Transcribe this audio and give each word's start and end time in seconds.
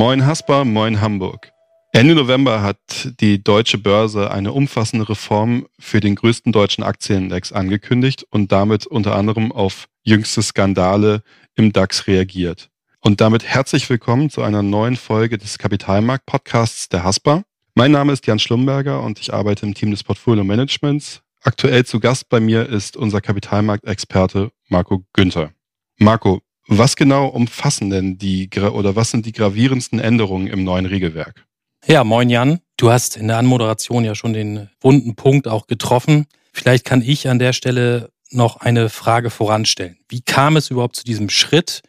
Moin 0.00 0.24
Haspa, 0.24 0.64
moin 0.64 1.02
Hamburg. 1.02 1.52
Ende 1.92 2.14
November 2.14 2.62
hat 2.62 3.12
die 3.20 3.44
deutsche 3.44 3.76
Börse 3.76 4.30
eine 4.30 4.54
umfassende 4.54 5.06
Reform 5.06 5.66
für 5.78 6.00
den 6.00 6.14
größten 6.14 6.52
deutschen 6.52 6.82
Aktienindex 6.82 7.52
angekündigt 7.52 8.24
und 8.30 8.50
damit 8.50 8.86
unter 8.86 9.14
anderem 9.14 9.52
auf 9.52 9.88
jüngste 10.02 10.40
Skandale 10.40 11.22
im 11.54 11.74
DAX 11.74 12.06
reagiert. 12.06 12.70
Und 13.00 13.20
damit 13.20 13.44
herzlich 13.44 13.90
willkommen 13.90 14.30
zu 14.30 14.40
einer 14.40 14.62
neuen 14.62 14.96
Folge 14.96 15.36
des 15.36 15.58
Kapitalmarkt-Podcasts 15.58 16.88
der 16.88 17.04
Haspa. 17.04 17.42
Mein 17.74 17.92
Name 17.92 18.14
ist 18.14 18.26
Jan 18.26 18.38
Schlumberger 18.38 19.02
und 19.02 19.20
ich 19.20 19.34
arbeite 19.34 19.66
im 19.66 19.74
Team 19.74 19.90
des 19.90 20.02
Portfolio 20.02 20.44
Managements. 20.44 21.20
Aktuell 21.42 21.84
zu 21.84 22.00
Gast 22.00 22.30
bei 22.30 22.40
mir 22.40 22.66
ist 22.66 22.96
unser 22.96 23.20
Kapitalmarktexperte 23.20 24.50
Marco 24.70 25.04
Günther. 25.12 25.50
Marco, 25.98 26.40
was 26.78 26.96
genau 26.96 27.26
umfassen 27.26 27.90
denn 27.90 28.16
die 28.16 28.48
oder 28.58 28.96
was 28.96 29.10
sind 29.10 29.26
die 29.26 29.32
gravierendsten 29.32 29.98
Änderungen 29.98 30.46
im 30.46 30.64
neuen 30.64 30.86
Regelwerk? 30.86 31.44
Ja, 31.86 32.04
moin 32.04 32.30
Jan. 32.30 32.60
Du 32.76 32.90
hast 32.90 33.16
in 33.16 33.28
der 33.28 33.38
Anmoderation 33.38 34.04
ja 34.04 34.14
schon 34.14 34.32
den 34.32 34.70
wunden 34.80 35.16
Punkt 35.16 35.48
auch 35.48 35.66
getroffen. 35.66 36.26
Vielleicht 36.52 36.84
kann 36.84 37.02
ich 37.02 37.28
an 37.28 37.38
der 37.38 37.52
Stelle 37.52 38.10
noch 38.30 38.56
eine 38.58 38.88
Frage 38.88 39.30
voranstellen. 39.30 39.98
Wie 40.08 40.20
kam 40.20 40.56
es 40.56 40.70
überhaupt 40.70 40.96
zu 40.96 41.04
diesem 41.04 41.28
Schritt, 41.30 41.82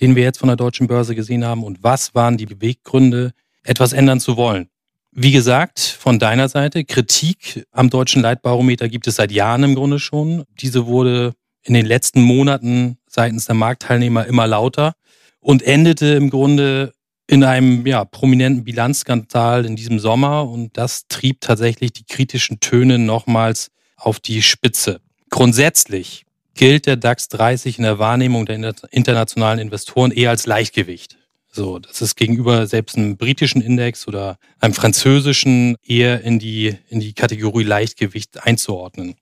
den 0.00 0.14
wir 0.14 0.22
jetzt 0.22 0.38
von 0.38 0.48
der 0.48 0.56
deutschen 0.56 0.86
Börse 0.86 1.14
gesehen 1.14 1.44
haben 1.44 1.64
und 1.64 1.82
was 1.82 2.14
waren 2.14 2.36
die 2.36 2.46
Beweggründe, 2.46 3.32
etwas 3.62 3.92
ändern 3.92 4.20
zu 4.20 4.36
wollen? 4.36 4.68
Wie 5.12 5.32
gesagt, 5.32 5.80
von 5.80 6.18
deiner 6.18 6.48
Seite, 6.48 6.84
Kritik 6.84 7.66
am 7.72 7.88
deutschen 7.88 8.20
Leitbarometer 8.20 8.90
gibt 8.90 9.06
es 9.06 9.16
seit 9.16 9.32
Jahren 9.32 9.62
im 9.62 9.74
Grunde 9.74 9.98
schon. 9.98 10.44
Diese 10.60 10.86
wurde 10.86 11.32
in 11.66 11.74
den 11.74 11.84
letzten 11.84 12.22
Monaten 12.22 12.98
seitens 13.08 13.46
der 13.46 13.54
Marktteilnehmer 13.54 14.26
immer 14.26 14.46
lauter 14.46 14.94
und 15.40 15.62
endete 15.62 16.06
im 16.14 16.30
Grunde 16.30 16.92
in 17.26 17.42
einem 17.42 17.84
ja, 17.86 18.04
prominenten 18.04 18.64
Bilanzskandal 18.64 19.66
in 19.66 19.74
diesem 19.74 19.98
Sommer 19.98 20.48
und 20.48 20.76
das 20.76 21.08
trieb 21.08 21.40
tatsächlich 21.40 21.92
die 21.92 22.04
kritischen 22.04 22.60
Töne 22.60 22.98
nochmals 22.98 23.70
auf 23.96 24.20
die 24.20 24.42
Spitze. 24.42 25.00
Grundsätzlich 25.30 26.24
gilt 26.54 26.86
der 26.86 26.96
DAX 26.96 27.28
30 27.28 27.78
in 27.78 27.84
der 27.84 27.98
Wahrnehmung 27.98 28.46
der 28.46 28.74
internationalen 28.90 29.58
Investoren 29.58 30.12
eher 30.12 30.30
als 30.30 30.46
Leichtgewicht. 30.46 31.18
So, 31.50 31.78
das 31.78 32.00
ist 32.00 32.16
gegenüber 32.16 32.66
selbst 32.66 32.96
einem 32.96 33.16
britischen 33.16 33.60
Index 33.60 34.06
oder 34.06 34.38
einem 34.60 34.74
französischen 34.74 35.76
eher 35.84 36.22
in 36.22 36.38
die, 36.38 36.76
in 36.88 37.00
die 37.00 37.14
Kategorie 37.14 37.64
Leichtgewicht 37.64 38.44
einzuordnen. 38.44 39.16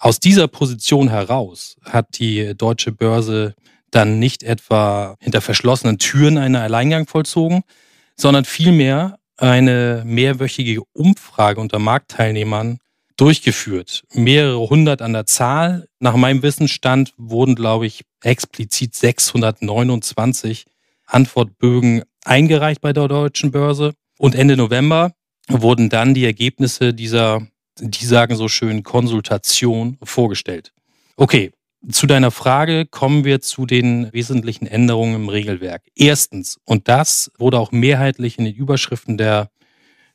Aus 0.00 0.18
dieser 0.18 0.48
Position 0.48 1.10
heraus 1.10 1.76
hat 1.84 2.18
die 2.18 2.54
deutsche 2.56 2.90
Börse 2.90 3.54
dann 3.90 4.18
nicht 4.18 4.42
etwa 4.42 5.16
hinter 5.20 5.42
verschlossenen 5.42 5.98
Türen 5.98 6.38
einen 6.38 6.56
Alleingang 6.56 7.06
vollzogen, 7.06 7.62
sondern 8.16 8.46
vielmehr 8.46 9.18
eine 9.36 10.02
mehrwöchige 10.06 10.80
Umfrage 10.94 11.60
unter 11.60 11.78
Marktteilnehmern 11.78 12.78
durchgeführt. 13.18 14.04
Mehrere 14.14 14.70
hundert 14.70 15.02
an 15.02 15.12
der 15.12 15.26
Zahl. 15.26 15.86
Nach 15.98 16.16
meinem 16.16 16.42
Wissensstand 16.42 17.12
wurden, 17.18 17.54
glaube 17.54 17.86
ich, 17.86 18.02
explizit 18.22 18.94
629 18.94 20.64
Antwortbögen 21.04 22.04
eingereicht 22.24 22.80
bei 22.80 22.94
der 22.94 23.06
deutschen 23.06 23.50
Börse. 23.50 23.92
Und 24.16 24.34
Ende 24.34 24.56
November 24.56 25.12
wurden 25.48 25.90
dann 25.90 26.14
die 26.14 26.24
Ergebnisse 26.24 26.94
dieser 26.94 27.46
die 27.80 28.06
sagen 28.06 28.36
so 28.36 28.48
schön 28.48 28.82
Konsultation 28.82 29.98
vorgestellt. 30.02 30.72
Okay, 31.16 31.52
zu 31.90 32.06
deiner 32.06 32.30
Frage 32.30 32.86
kommen 32.86 33.24
wir 33.24 33.40
zu 33.40 33.64
den 33.66 34.12
wesentlichen 34.12 34.66
Änderungen 34.66 35.14
im 35.14 35.28
Regelwerk. 35.28 35.82
Erstens, 35.96 36.58
und 36.64 36.88
das 36.88 37.30
wurde 37.38 37.58
auch 37.58 37.72
mehrheitlich 37.72 38.38
in 38.38 38.44
den 38.44 38.54
Überschriften 38.54 39.16
der 39.16 39.50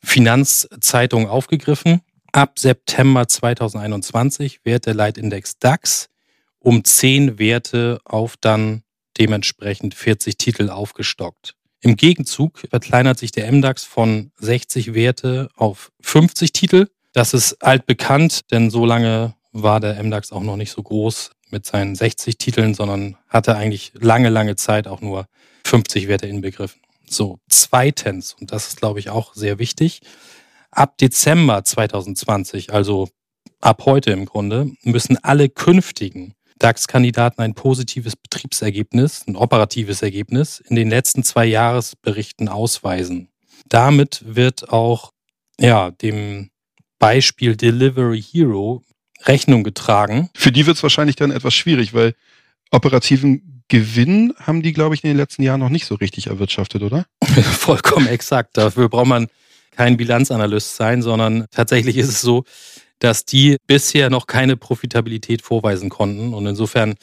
Finanzzeitung 0.03 1.27
aufgegriffen, 1.27 2.01
ab 2.31 2.59
September 2.59 3.27
2021 3.27 4.59
wird 4.63 4.85
der 4.85 4.93
Leitindex 4.93 5.57
DAX 5.57 6.09
um 6.59 6.83
10 6.83 7.39
Werte 7.39 7.99
auf 8.05 8.35
dann 8.37 8.83
dementsprechend 9.17 9.95
40 9.95 10.37
Titel 10.37 10.69
aufgestockt. 10.69 11.55
Im 11.81 11.95
Gegenzug 11.95 12.59
verkleinert 12.69 13.19
sich 13.19 13.31
der 13.31 13.51
MDAX 13.51 13.83
von 13.83 14.31
60 14.39 14.93
Werte 14.95 15.49
auf 15.55 15.91
50 16.01 16.51
Titel 16.51 16.87
das 17.15 17.33
ist 17.33 17.63
altbekannt, 17.63 18.51
denn 18.51 18.69
so 18.69 18.85
lange 18.85 19.35
war 19.53 19.79
der 19.79 20.03
MDAX 20.03 20.33
auch 20.33 20.43
noch 20.43 20.57
nicht 20.57 20.71
so 20.71 20.83
groß 20.83 21.31
mit 21.49 21.65
seinen 21.65 21.95
60 21.95 22.37
Titeln, 22.37 22.73
sondern 22.73 23.15
hatte 23.29 23.55
eigentlich 23.55 23.93
lange, 23.95 24.27
lange 24.27 24.57
Zeit 24.57 24.85
auch 24.87 24.99
nur 24.99 25.25
50 25.65 26.09
Werte 26.09 26.27
inbegriffen. 26.27 26.81
So, 27.07 27.39
zweitens, 27.49 28.33
und 28.33 28.51
das 28.51 28.67
ist, 28.67 28.77
glaube 28.77 28.99
ich, 28.99 29.09
auch 29.09 29.33
sehr 29.33 29.59
wichtig, 29.59 30.01
ab 30.71 30.97
Dezember 30.97 31.63
2020, 31.63 32.73
also 32.73 33.07
ab 33.61 33.83
heute 33.85 34.11
im 34.11 34.25
Grunde, 34.25 34.71
müssen 34.83 35.17
alle 35.23 35.47
künftigen 35.47 36.33
DAX-Kandidaten 36.59 37.41
ein 37.41 37.53
positives 37.53 38.17
Betriebsergebnis, 38.17 39.23
ein 39.25 39.37
operatives 39.37 40.01
Ergebnis 40.01 40.59
in 40.59 40.75
den 40.75 40.89
letzten 40.89 41.23
zwei 41.23 41.45
Jahresberichten 41.45 42.49
ausweisen. 42.49 43.29
Damit 43.69 44.21
wird 44.25 44.69
auch 44.69 45.11
ja, 45.57 45.91
dem 45.91 46.49
Beispiel 46.99 47.55
Delivery 47.55 48.21
Hero 48.21 48.83
Rechnung 49.23 49.63
getragen. 49.63 50.29
Für 50.35 50.51
die 50.51 50.65
wird 50.65 50.77
es 50.77 50.83
wahrscheinlich 50.83 51.15
dann 51.15 51.31
etwas 51.31 51.53
schwierig, 51.53 51.93
weil 51.93 52.13
operativen 52.71 53.63
Gewinn 53.67 54.33
haben 54.39 54.61
die, 54.61 54.73
glaube 54.73 54.95
ich, 54.95 55.03
in 55.03 55.09
den 55.09 55.17
letzten 55.17 55.41
Jahren 55.41 55.59
noch 55.59 55.69
nicht 55.69 55.85
so 55.85 55.95
richtig 55.95 56.27
erwirtschaftet, 56.27 56.83
oder? 56.83 57.05
Vollkommen 57.23 58.07
exakt. 58.07 58.57
Dafür 58.57 58.89
braucht 58.89 59.07
man 59.07 59.27
kein 59.71 59.97
Bilanzanalyst 59.97 60.75
sein, 60.75 61.01
sondern 61.01 61.45
tatsächlich 61.51 61.97
ist 61.97 62.09
es 62.09 62.21
so, 62.21 62.43
dass 62.99 63.25
die 63.25 63.57
bisher 63.67 64.09
noch 64.09 64.27
keine 64.27 64.55
Profitabilität 64.55 65.41
vorweisen 65.41 65.89
konnten. 65.89 66.33
Und 66.33 66.45
insofern 66.45 66.95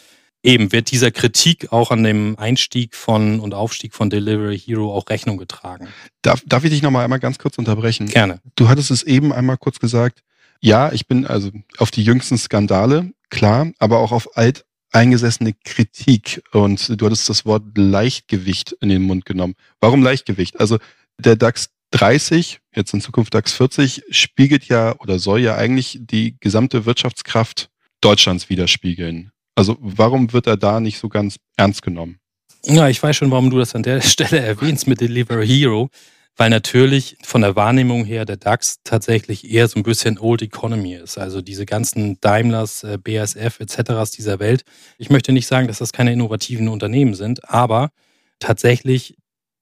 eben 0.42 0.72
wird 0.72 0.90
dieser 0.90 1.10
Kritik 1.10 1.72
auch 1.72 1.90
an 1.90 2.02
dem 2.02 2.38
Einstieg 2.38 2.94
von 2.94 3.40
und 3.40 3.54
Aufstieg 3.54 3.94
von 3.94 4.10
Delivery 4.10 4.58
Hero 4.58 4.94
auch 4.94 5.08
Rechnung 5.08 5.36
getragen. 5.36 5.88
Darf, 6.22 6.42
darf 6.46 6.64
ich 6.64 6.70
dich 6.70 6.82
nochmal 6.82 7.04
einmal 7.04 7.20
ganz 7.20 7.38
kurz 7.38 7.58
unterbrechen? 7.58 8.06
Gerne. 8.06 8.40
Du 8.56 8.68
hattest 8.68 8.90
es 8.90 9.02
eben 9.02 9.32
einmal 9.32 9.56
kurz 9.56 9.78
gesagt. 9.78 10.22
Ja, 10.60 10.92
ich 10.92 11.06
bin 11.06 11.26
also 11.26 11.50
auf 11.78 11.90
die 11.90 12.04
jüngsten 12.04 12.38
Skandale, 12.38 13.12
klar, 13.30 13.72
aber 13.78 13.98
auch 13.98 14.12
auf 14.12 14.36
alt 14.36 14.64
eingesessene 14.92 15.54
Kritik. 15.64 16.42
Und 16.52 17.00
du 17.00 17.06
hattest 17.06 17.28
das 17.28 17.44
Wort 17.44 17.64
Leichtgewicht 17.76 18.72
in 18.80 18.88
den 18.88 19.02
Mund 19.02 19.24
genommen. 19.24 19.54
Warum 19.80 20.02
Leichtgewicht? 20.02 20.60
Also 20.60 20.78
der 21.18 21.36
DAX 21.36 21.70
30, 21.90 22.60
jetzt 22.74 22.94
in 22.94 23.00
Zukunft 23.00 23.34
DAX 23.34 23.52
40, 23.52 24.04
spiegelt 24.10 24.64
ja 24.66 24.94
oder 25.00 25.18
soll 25.18 25.40
ja 25.40 25.56
eigentlich 25.56 25.98
die 26.00 26.36
gesamte 26.40 26.86
Wirtschaftskraft 26.86 27.70
Deutschlands 28.00 28.48
widerspiegeln. 28.48 29.31
Also 29.54 29.76
warum 29.80 30.32
wird 30.32 30.46
er 30.46 30.56
da 30.56 30.80
nicht 30.80 30.98
so 30.98 31.08
ganz 31.08 31.36
ernst 31.56 31.82
genommen? 31.82 32.18
Ja, 32.64 32.88
ich 32.88 33.02
weiß 33.02 33.16
schon, 33.16 33.30
warum 33.30 33.50
du 33.50 33.58
das 33.58 33.74
an 33.74 33.82
der 33.82 34.00
Stelle 34.02 34.40
erwähnst 34.40 34.86
mit 34.86 35.00
Deliver 35.00 35.42
Hero, 35.42 35.90
weil 36.36 36.48
natürlich 36.48 37.16
von 37.22 37.42
der 37.42 37.56
Wahrnehmung 37.56 38.04
her 38.04 38.24
der 38.24 38.36
DAX 38.36 38.78
tatsächlich 38.84 39.50
eher 39.50 39.68
so 39.68 39.78
ein 39.78 39.82
bisschen 39.82 40.18
Old 40.18 40.42
Economy 40.42 40.94
ist. 40.94 41.18
Also 41.18 41.42
diese 41.42 41.66
ganzen 41.66 42.18
Daimlers, 42.20 42.84
äh, 42.84 42.98
BASF 42.98 43.60
etc. 43.60 44.10
dieser 44.16 44.38
Welt. 44.38 44.62
Ich 44.96 45.10
möchte 45.10 45.32
nicht 45.32 45.46
sagen, 45.46 45.66
dass 45.66 45.78
das 45.78 45.92
keine 45.92 46.12
innovativen 46.12 46.68
Unternehmen 46.68 47.14
sind, 47.14 47.48
aber 47.50 47.90
tatsächlich 48.38 49.16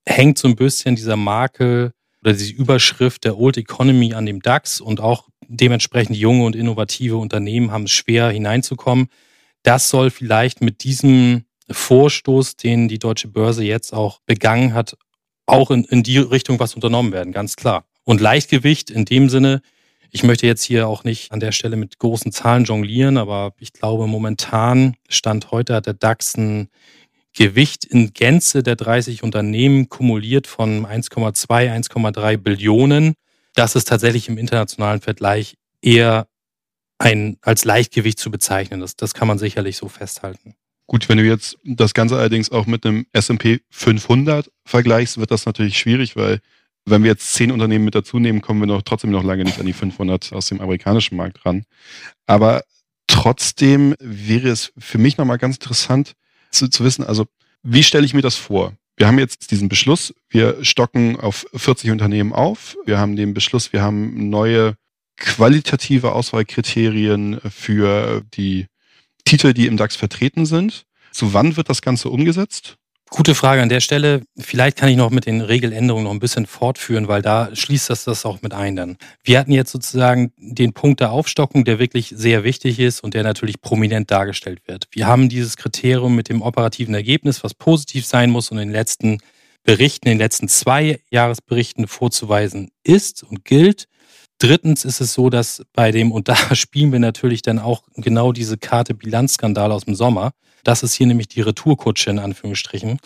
hängt 0.07 0.39
so 0.39 0.47
ein 0.47 0.57
bisschen 0.57 0.95
dieser 0.95 1.17
Makel 1.17 1.93
oder 2.23 2.35
diese 2.35 2.53
Überschrift 2.53 3.25
der 3.25 3.39
Old 3.39 3.57
Economy 3.57 4.15
an 4.15 4.27
dem 4.27 4.41
DAX 4.41 4.81
und 4.81 5.01
auch 5.01 5.29
dementsprechend 5.49 6.17
junge 6.17 6.45
und 6.45 6.55
innovative 6.55 7.17
Unternehmen 7.17 7.73
haben 7.73 7.85
es 7.85 7.93
schwer 7.93 8.31
hineinzukommen 8.31 9.09
das 9.63 9.89
soll 9.89 10.11
vielleicht 10.11 10.61
mit 10.61 10.85
diesem 10.85 11.45
Vorstoß, 11.71 12.57
den 12.57 12.89
die 12.89 12.99
deutsche 12.99 13.29
Börse 13.29 13.65
jetzt 13.65 13.93
auch 13.93 14.21
begangen 14.27 14.75
hat, 14.75 14.97
auch 15.47 15.71
in, 15.71 15.85
in 15.85 16.03
die 16.03 16.19
Richtung 16.19 16.59
was 16.59 16.75
unternommen 16.75 17.13
werden, 17.13 17.33
ganz 17.33 17.57
klar. 17.57 17.85
Und 18.05 18.21
Leichtgewicht 18.21 18.91
in 18.91 19.05
dem 19.05 19.29
Sinne, 19.29 19.63
ich 20.11 20.25
möchte 20.25 20.47
jetzt 20.47 20.65
hier 20.65 20.89
auch 20.89 21.05
nicht 21.05 21.31
an 21.31 21.41
der 21.41 21.53
Stelle 21.53 21.77
mit 21.77 21.99
großen 21.99 22.33
Zahlen 22.33 22.65
jonglieren, 22.65 23.17
aber 23.17 23.55
ich 23.59 23.73
glaube, 23.73 24.07
momentan, 24.07 24.97
Stand 25.09 25.51
heute, 25.53 25.75
hat 25.75 25.87
der 25.87 25.95
DAX 25.95 26.37
ein 26.37 26.69
Gewicht 27.33 27.85
in 27.85 28.13
Gänze 28.13 28.63
der 28.63 28.75
30 28.75 29.23
Unternehmen 29.23 29.89
kumuliert 29.89 30.49
von 30.49 30.85
1,2, 30.85 31.47
1,3 31.49 32.37
Billionen. 32.39 33.15
Das 33.55 33.77
ist 33.77 33.87
tatsächlich 33.87 34.29
im 34.29 34.39
internationalen 34.39 35.01
Vergleich 35.01 35.55
eher 35.81 36.27
ein, 37.01 37.39
als 37.41 37.65
Leichtgewicht 37.65 38.19
zu 38.19 38.31
bezeichnen. 38.31 38.81
Das, 38.81 38.95
das 38.95 39.15
kann 39.15 39.27
man 39.27 39.39
sicherlich 39.39 39.77
so 39.77 39.89
festhalten. 39.89 40.55
Gut, 40.87 41.09
wenn 41.09 41.19
du 41.19 41.25
jetzt 41.25 41.57
das 41.65 41.95
Ganze 41.95 42.17
allerdings 42.17 42.51
auch 42.51 42.67
mit 42.67 42.85
einem 42.85 43.07
S&P 43.13 43.61
500 43.71 44.51
vergleichst, 44.65 45.19
wird 45.19 45.31
das 45.31 45.47
natürlich 45.47 45.79
schwierig, 45.79 46.17
weil 46.17 46.41
wenn 46.85 47.03
wir 47.03 47.11
jetzt 47.11 47.33
zehn 47.33 47.53
Unternehmen 47.53 47.85
mit 47.85 47.95
dazu 47.95 48.19
nehmen, 48.19 48.43
kommen 48.43 48.61
wir 48.61 48.67
noch 48.67 48.83
trotzdem 48.83 49.11
noch 49.11 49.25
lange 49.25 49.45
nicht 49.45 49.59
an 49.59 49.67
die 49.67 49.73
500 49.73 50.33
aus 50.33 50.49
dem 50.49 50.61
amerikanischen 50.61 51.17
Markt 51.17 51.45
ran. 51.47 51.65
Aber 52.27 52.65
trotzdem 53.07 53.95
wäre 54.01 54.49
es 54.49 54.73
für 54.77 54.99
mich 54.99 55.17
nochmal 55.17 55.39
ganz 55.39 55.57
interessant 55.57 56.15
zu, 56.51 56.69
zu 56.69 56.85
wissen, 56.85 57.05
also 57.05 57.27
wie 57.63 57.83
stelle 57.83 58.05
ich 58.05 58.15
mir 58.15 58.23
das 58.23 58.37
vor? 58.37 58.75
Wir 58.97 59.07
haben 59.07 59.19
jetzt 59.19 59.51
diesen 59.51 59.69
Beschluss, 59.69 60.15
wir 60.29 60.63
stocken 60.65 61.19
auf 61.19 61.47
40 61.55 61.91
Unternehmen 61.91 62.33
auf. 62.33 62.77
Wir 62.85 62.99
haben 62.99 63.17
den 63.17 63.33
Beschluss, 63.33 63.73
wir 63.73 63.81
haben 63.81 64.29
neue 64.29 64.77
qualitative 65.21 66.13
Auswahlkriterien 66.13 67.41
für 67.49 68.23
die 68.35 68.67
Titel, 69.25 69.53
die 69.55 69.67
im 69.67 69.77
DAX 69.77 69.95
vertreten 69.95 70.47
sind. 70.47 70.87
Zu 71.13 71.33
wann 71.33 71.57
wird 71.57 71.69
das 71.69 71.83
Ganze 71.83 72.09
umgesetzt? 72.09 72.77
Gute 73.13 73.35
Frage 73.35 73.61
an 73.61 73.69
der 73.69 73.81
Stelle. 73.81 74.23
Vielleicht 74.39 74.77
kann 74.77 74.89
ich 74.89 74.97
noch 74.97 75.11
mit 75.11 75.27
den 75.27 75.41
Regeländerungen 75.41 76.05
noch 76.05 76.13
ein 76.13 76.21
bisschen 76.21 76.47
fortführen, 76.47 77.09
weil 77.09 77.23
da 77.23 77.55
schließt 77.55 77.91
das 77.91 78.05
das 78.05 78.25
auch 78.25 78.41
mit 78.41 78.55
ein 78.55 78.77
dann. 78.77 78.99
Wir 79.25 79.41
hatten 79.41 79.51
jetzt 79.51 79.73
sozusagen 79.73 80.33
den 80.37 80.73
Punkt 80.73 81.01
der 81.01 81.11
Aufstockung, 81.11 81.65
der 81.65 81.81
wirklich 81.81 82.15
sehr 82.17 82.45
wichtig 82.45 82.79
ist 82.79 83.03
und 83.03 83.15
der 83.15 83.25
natürlich 83.25 83.61
prominent 83.61 84.13
dargestellt 84.13 84.61
wird. 84.67 84.87
Wir 84.93 85.09
haben 85.09 85.29
dieses 85.29 85.57
Kriterium 85.57 86.15
mit 86.15 86.29
dem 86.29 86.41
operativen 86.41 86.95
Ergebnis, 86.95 87.43
was 87.43 87.53
positiv 87.53 88.07
sein 88.07 88.31
muss 88.31 88.53
und 88.53 88.59
in 88.59 88.69
den 88.69 88.75
letzten 88.75 89.19
Berichten, 89.65 90.07
in 90.07 90.15
den 90.15 90.21
letzten 90.21 90.47
zwei 90.47 91.01
Jahresberichten 91.11 91.89
vorzuweisen 91.89 92.71
ist 92.85 93.25
und 93.25 93.45
gilt. 93.45 93.89
Drittens 94.41 94.87
ist 94.87 95.01
es 95.01 95.13
so, 95.13 95.29
dass 95.31 95.63
bei 95.75 95.93
dem, 95.93 96.11
und 96.11 96.29
da 96.29 96.35
spielen 96.57 96.91
wir 96.91 96.99
natürlich 96.99 97.43
dann 97.43 97.61
auch 97.61 97.85
genau 97.95 98.33
diese 98.33 98.59
Karte 98.59 98.95
Bilanzskandal 98.95 99.71
aus 99.71 99.85
dem 99.85 99.95
Sommer, 99.95 100.33
das 100.65 100.83
ist 100.83 100.95
hier 100.95 101.07
nämlich 101.07 101.29
die 101.29 101.43
Retourkutsche 101.43 102.11
in 102.11 102.19
Anführungsstrichen, 102.19 102.99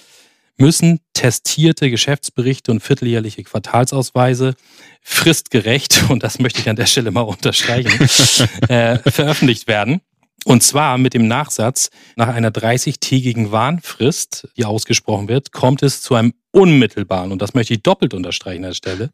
müssen 0.56 1.00
testierte 1.12 1.90
Geschäftsberichte 1.90 2.70
und 2.70 2.80
vierteljährliche 2.80 3.42
Quartalsausweise 3.42 4.54
fristgerecht, 5.02 6.04
und 6.08 6.22
das 6.22 6.38
möchte 6.38 6.60
ich 6.60 6.68
an 6.68 6.76
der 6.76 6.86
Stelle 6.86 7.10
mal 7.10 7.22
unterstreichen, 7.22 7.90
äh, 8.68 8.98
veröffentlicht 9.10 9.66
werden. 9.66 10.00
Und 10.44 10.62
zwar 10.62 10.98
mit 10.98 11.14
dem 11.14 11.26
Nachsatz, 11.26 11.90
nach 12.16 12.28
einer 12.28 12.50
30-tägigen 12.50 13.50
Warnfrist, 13.50 14.46
die 14.56 14.66
ausgesprochen 14.66 15.26
wird, 15.26 15.52
kommt 15.52 15.82
es 15.82 16.02
zu 16.02 16.14
einem 16.14 16.34
unmittelbaren, 16.52 17.32
und 17.32 17.42
das 17.42 17.54
möchte 17.54 17.74
ich 17.74 17.82
doppelt 17.82 18.14
unterstreichen 18.14 18.64
an 18.64 18.70
der 18.70 18.74
Stelle, 18.74 19.10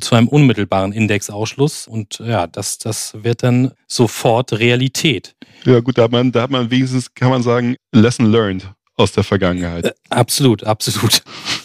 zu 0.00 0.14
einem 0.14 0.28
unmittelbaren 0.28 0.92
Indexausschluss. 0.92 1.86
Und 1.86 2.18
ja, 2.18 2.46
das, 2.46 2.78
das 2.78 3.14
wird 3.22 3.42
dann 3.42 3.72
sofort 3.86 4.52
Realität. 4.52 5.34
Ja, 5.64 5.80
gut, 5.80 5.98
da 5.98 6.04
hat 6.04 6.12
man, 6.12 6.32
da 6.32 6.42
hat 6.42 6.50
man 6.50 6.70
wenigstens, 6.70 7.14
kann 7.14 7.30
man 7.30 7.42
sagen, 7.42 7.76
Lesson 7.92 8.26
learned 8.26 8.70
aus 8.96 9.12
der 9.12 9.24
Vergangenheit. 9.24 9.86
Äh, 9.86 9.92
absolut, 10.10 10.64
absolut. 10.64 11.22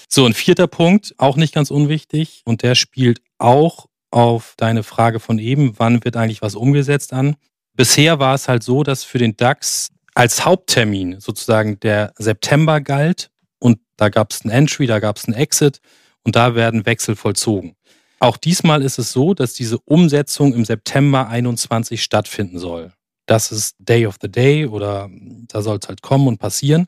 So, 0.08 0.26
ein 0.26 0.34
vierter 0.34 0.68
Punkt, 0.68 1.16
auch 1.18 1.36
nicht 1.38 1.54
ganz 1.54 1.72
unwichtig, 1.72 2.44
und 2.46 2.62
der 2.62 2.76
spielt 2.76 3.22
auch 3.40 3.88
auf 4.12 4.54
deine 4.58 4.84
Frage 4.84 5.20
von 5.20 5.40
eben, 5.40 5.74
wann 5.80 6.06
wird 6.06 6.16
eigentlich 6.16 6.44
was 6.44 6.54
umgesetzt 6.54 7.14
an. 7.14 7.36
Bisher 7.76 8.20
war 8.20 8.36
es 8.36 8.48
halt 8.48 8.62
so, 8.62 8.84
dass 8.84 9.04
für 9.04 9.18
den 9.18 9.36
DAX 9.36 9.90
als 10.14 10.46
Haupttermin 10.46 11.20
sozusagen 11.20 11.80
der 11.80 12.14
September 12.20 12.80
galt 12.80 13.32
und 13.58 13.80
da 13.98 14.10
gab 14.10 14.32
es 14.32 14.46
ein 14.46 14.52
Entry, 14.52 14.86
da 14.86 15.00
gab 15.00 15.18
es 15.18 15.28
ein 15.28 15.34
Exit 15.34 15.80
und 16.24 16.36
da 16.36 16.54
werden 16.54 16.86
Wechsel 16.86 17.16
vollzogen. 17.16 17.76
Auch 18.24 18.38
diesmal 18.38 18.84
ist 18.84 19.00
es 19.00 19.12
so, 19.12 19.34
dass 19.34 19.52
diese 19.52 19.80
Umsetzung 19.80 20.54
im 20.54 20.64
September 20.64 21.28
21 21.28 22.02
stattfinden 22.02 22.58
soll. 22.58 22.94
Das 23.26 23.52
ist 23.52 23.76
Day 23.80 24.06
of 24.08 24.16
the 24.22 24.32
Day 24.32 24.66
oder 24.66 25.10
da 25.50 25.62
soll 25.62 25.78
es 25.82 25.90
halt 25.90 26.02
kommen 26.02 26.30
und 26.30 26.38
passieren. 26.38 26.86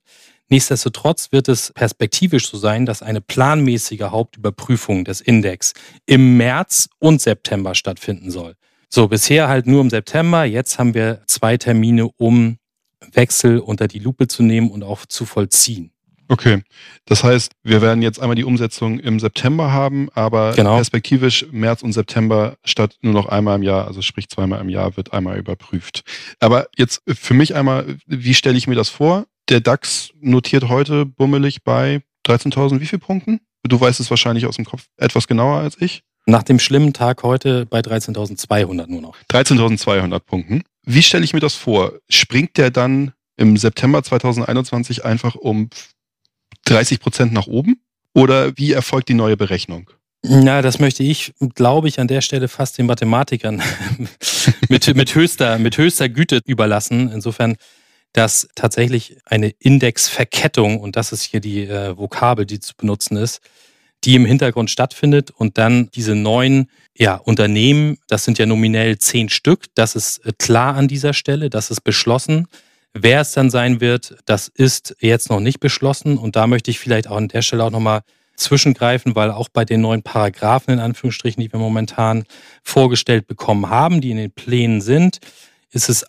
Nichtsdestotrotz 0.47 1.33
wird 1.33 1.49
es 1.49 1.73
perspektivisch 1.73 2.47
so 2.47 2.57
sein, 2.57 2.85
dass 2.85 3.01
eine 3.01 3.19
planmäßige 3.19 4.03
Hauptüberprüfung 4.03 5.03
des 5.03 5.19
Index 5.19 5.73
im 6.05 6.37
März 6.37 6.87
und 6.99 7.21
September 7.21 7.75
stattfinden 7.75 8.31
soll. 8.31 8.53
So, 8.87 9.09
bisher 9.09 9.49
halt 9.49 9.67
nur 9.67 9.81
im 9.81 9.89
September. 9.89 10.45
Jetzt 10.45 10.79
haben 10.79 10.93
wir 10.93 11.21
zwei 11.27 11.57
Termine, 11.57 12.07
um 12.15 12.59
Wechsel 13.11 13.59
unter 13.59 13.89
die 13.89 13.99
Lupe 13.99 14.29
zu 14.29 14.41
nehmen 14.41 14.71
und 14.71 14.83
auch 14.83 15.05
zu 15.05 15.25
vollziehen. 15.25 15.91
Okay, 16.27 16.63
das 17.05 17.23
heißt, 17.23 17.51
wir 17.63 17.81
werden 17.81 18.01
jetzt 18.01 18.19
einmal 18.19 18.35
die 18.35 18.43
Umsetzung 18.43 18.99
im 18.99 19.19
September 19.19 19.71
haben, 19.71 20.09
aber 20.13 20.53
genau. 20.53 20.75
perspektivisch 20.75 21.45
März 21.51 21.83
und 21.83 21.93
September 21.93 22.57
statt 22.63 22.95
nur 23.01 23.13
noch 23.13 23.27
einmal 23.27 23.57
im 23.57 23.63
Jahr, 23.63 23.85
also 23.85 24.01
sprich 24.01 24.29
zweimal 24.29 24.59
im 24.61 24.69
Jahr, 24.69 24.97
wird 24.97 25.13
einmal 25.13 25.37
überprüft. 25.37 26.03
Aber 26.39 26.67
jetzt 26.75 27.01
für 27.07 27.33
mich 27.33 27.55
einmal, 27.55 27.97
wie 28.07 28.33
stelle 28.33 28.57
ich 28.57 28.67
mir 28.67 28.75
das 28.75 28.89
vor? 28.89 29.25
Der 29.49 29.59
DAX 29.59 30.09
notiert 30.19 30.67
heute 30.67 31.05
bummelig 31.05 31.63
bei 31.63 32.01
13.000 32.25 32.79
wie 32.79 32.87
viel 32.87 32.99
Punkten? 32.99 33.39
Du 33.63 33.79
weißt 33.79 33.99
es 33.99 34.09
wahrscheinlich 34.09 34.47
aus 34.47 34.55
dem 34.55 34.65
Kopf 34.65 34.85
etwas 34.97 35.27
genauer 35.27 35.59
als 35.59 35.79
ich. 35.79 36.03
Nach 36.25 36.43
dem 36.43 36.57
schlimmen 36.57 36.93
Tag 36.93 37.21
heute 37.21 37.67
bei 37.67 37.81
13.200 37.81 38.87
nur 38.87 39.01
noch. 39.01 39.15
13.200 39.29 40.19
Punkten. 40.19 40.63
Wie 40.83 41.03
stelle 41.03 41.23
ich 41.23 41.33
mir 41.33 41.39
das 41.39 41.53
vor? 41.53 41.93
Springt 42.09 42.57
der 42.57 42.71
dann 42.71 43.13
im 43.37 43.57
September 43.57 44.01
2021 44.01 45.05
einfach 45.05 45.35
um 45.35 45.69
30 46.65 46.99
Prozent 46.99 47.33
nach 47.33 47.47
oben? 47.47 47.79
Oder 48.13 48.57
wie 48.57 48.71
erfolgt 48.71 49.09
die 49.09 49.13
neue 49.13 49.37
Berechnung? 49.37 49.89
Na, 50.23 50.61
das 50.61 50.79
möchte 50.79 51.03
ich, 51.03 51.33
glaube 51.53 51.87
ich, 51.87 51.99
an 51.99 52.07
der 52.07 52.21
Stelle 52.21 52.47
fast 52.47 52.77
den 52.77 52.87
Mathematikern 52.87 53.61
mit, 54.69 54.95
mit, 54.95 55.13
höchster, 55.13 55.59
mit 55.59 55.77
höchster 55.77 56.09
Güte 56.09 56.41
überlassen. 56.45 57.11
Insofern, 57.11 57.57
dass 58.13 58.47
tatsächlich 58.55 59.17
eine 59.25 59.49
Indexverkettung, 59.59 60.79
und 60.79 60.95
das 60.95 61.11
ist 61.11 61.23
hier 61.23 61.41
die 61.41 61.65
äh, 61.65 61.95
Vokabel, 61.95 62.45
die 62.45 62.59
zu 62.59 62.73
benutzen 62.75 63.17
ist, 63.17 63.41
die 64.03 64.15
im 64.15 64.25
Hintergrund 64.25 64.71
stattfindet 64.71 65.31
und 65.31 65.57
dann 65.57 65.89
diese 65.91 66.15
neuen 66.15 66.69
ja, 66.97 67.15
Unternehmen, 67.15 67.97
das 68.07 68.23
sind 68.23 68.37
ja 68.37 68.45
nominell 68.45 68.97
zehn 68.97 69.29
Stück, 69.29 69.65
das 69.75 69.95
ist 69.95 70.25
äh, 70.25 70.31
klar 70.37 70.75
an 70.75 70.87
dieser 70.87 71.13
Stelle, 71.13 71.49
das 71.49 71.69
ist 71.69 71.81
beschlossen. 71.81 72.47
Wer 72.97 73.19
es 73.19 73.33
dann 73.33 73.49
sein 73.49 73.81
wird, 73.81 74.15
das 74.25 74.47
ist 74.47 74.95
jetzt 75.01 75.29
noch 75.29 75.41
nicht 75.41 75.59
beschlossen. 75.59 76.17
Und 76.17 76.37
da 76.37 76.47
möchte 76.47 76.71
ich 76.71 76.79
vielleicht 76.79 77.09
auch 77.09 77.17
an 77.17 77.27
der 77.27 77.41
Stelle 77.41 77.65
auch 77.65 77.69
nochmal 77.69 78.03
zwischengreifen, 78.37 79.15
weil 79.15 79.31
auch 79.31 79.49
bei 79.49 79.65
den 79.65 79.81
neuen 79.81 80.01
Paragraphen 80.01 80.75
in 80.75 80.79
Anführungsstrichen, 80.79 81.43
die 81.43 81.51
wir 81.51 81.59
momentan 81.59 82.23
vorgestellt 82.63 83.27
bekommen 83.27 83.69
haben, 83.69 83.99
die 83.99 84.11
in 84.11 84.17
den 84.17 84.31
Plänen 84.31 84.79
sind, 84.79 85.19
ist 85.71 85.89
es 85.89 86.05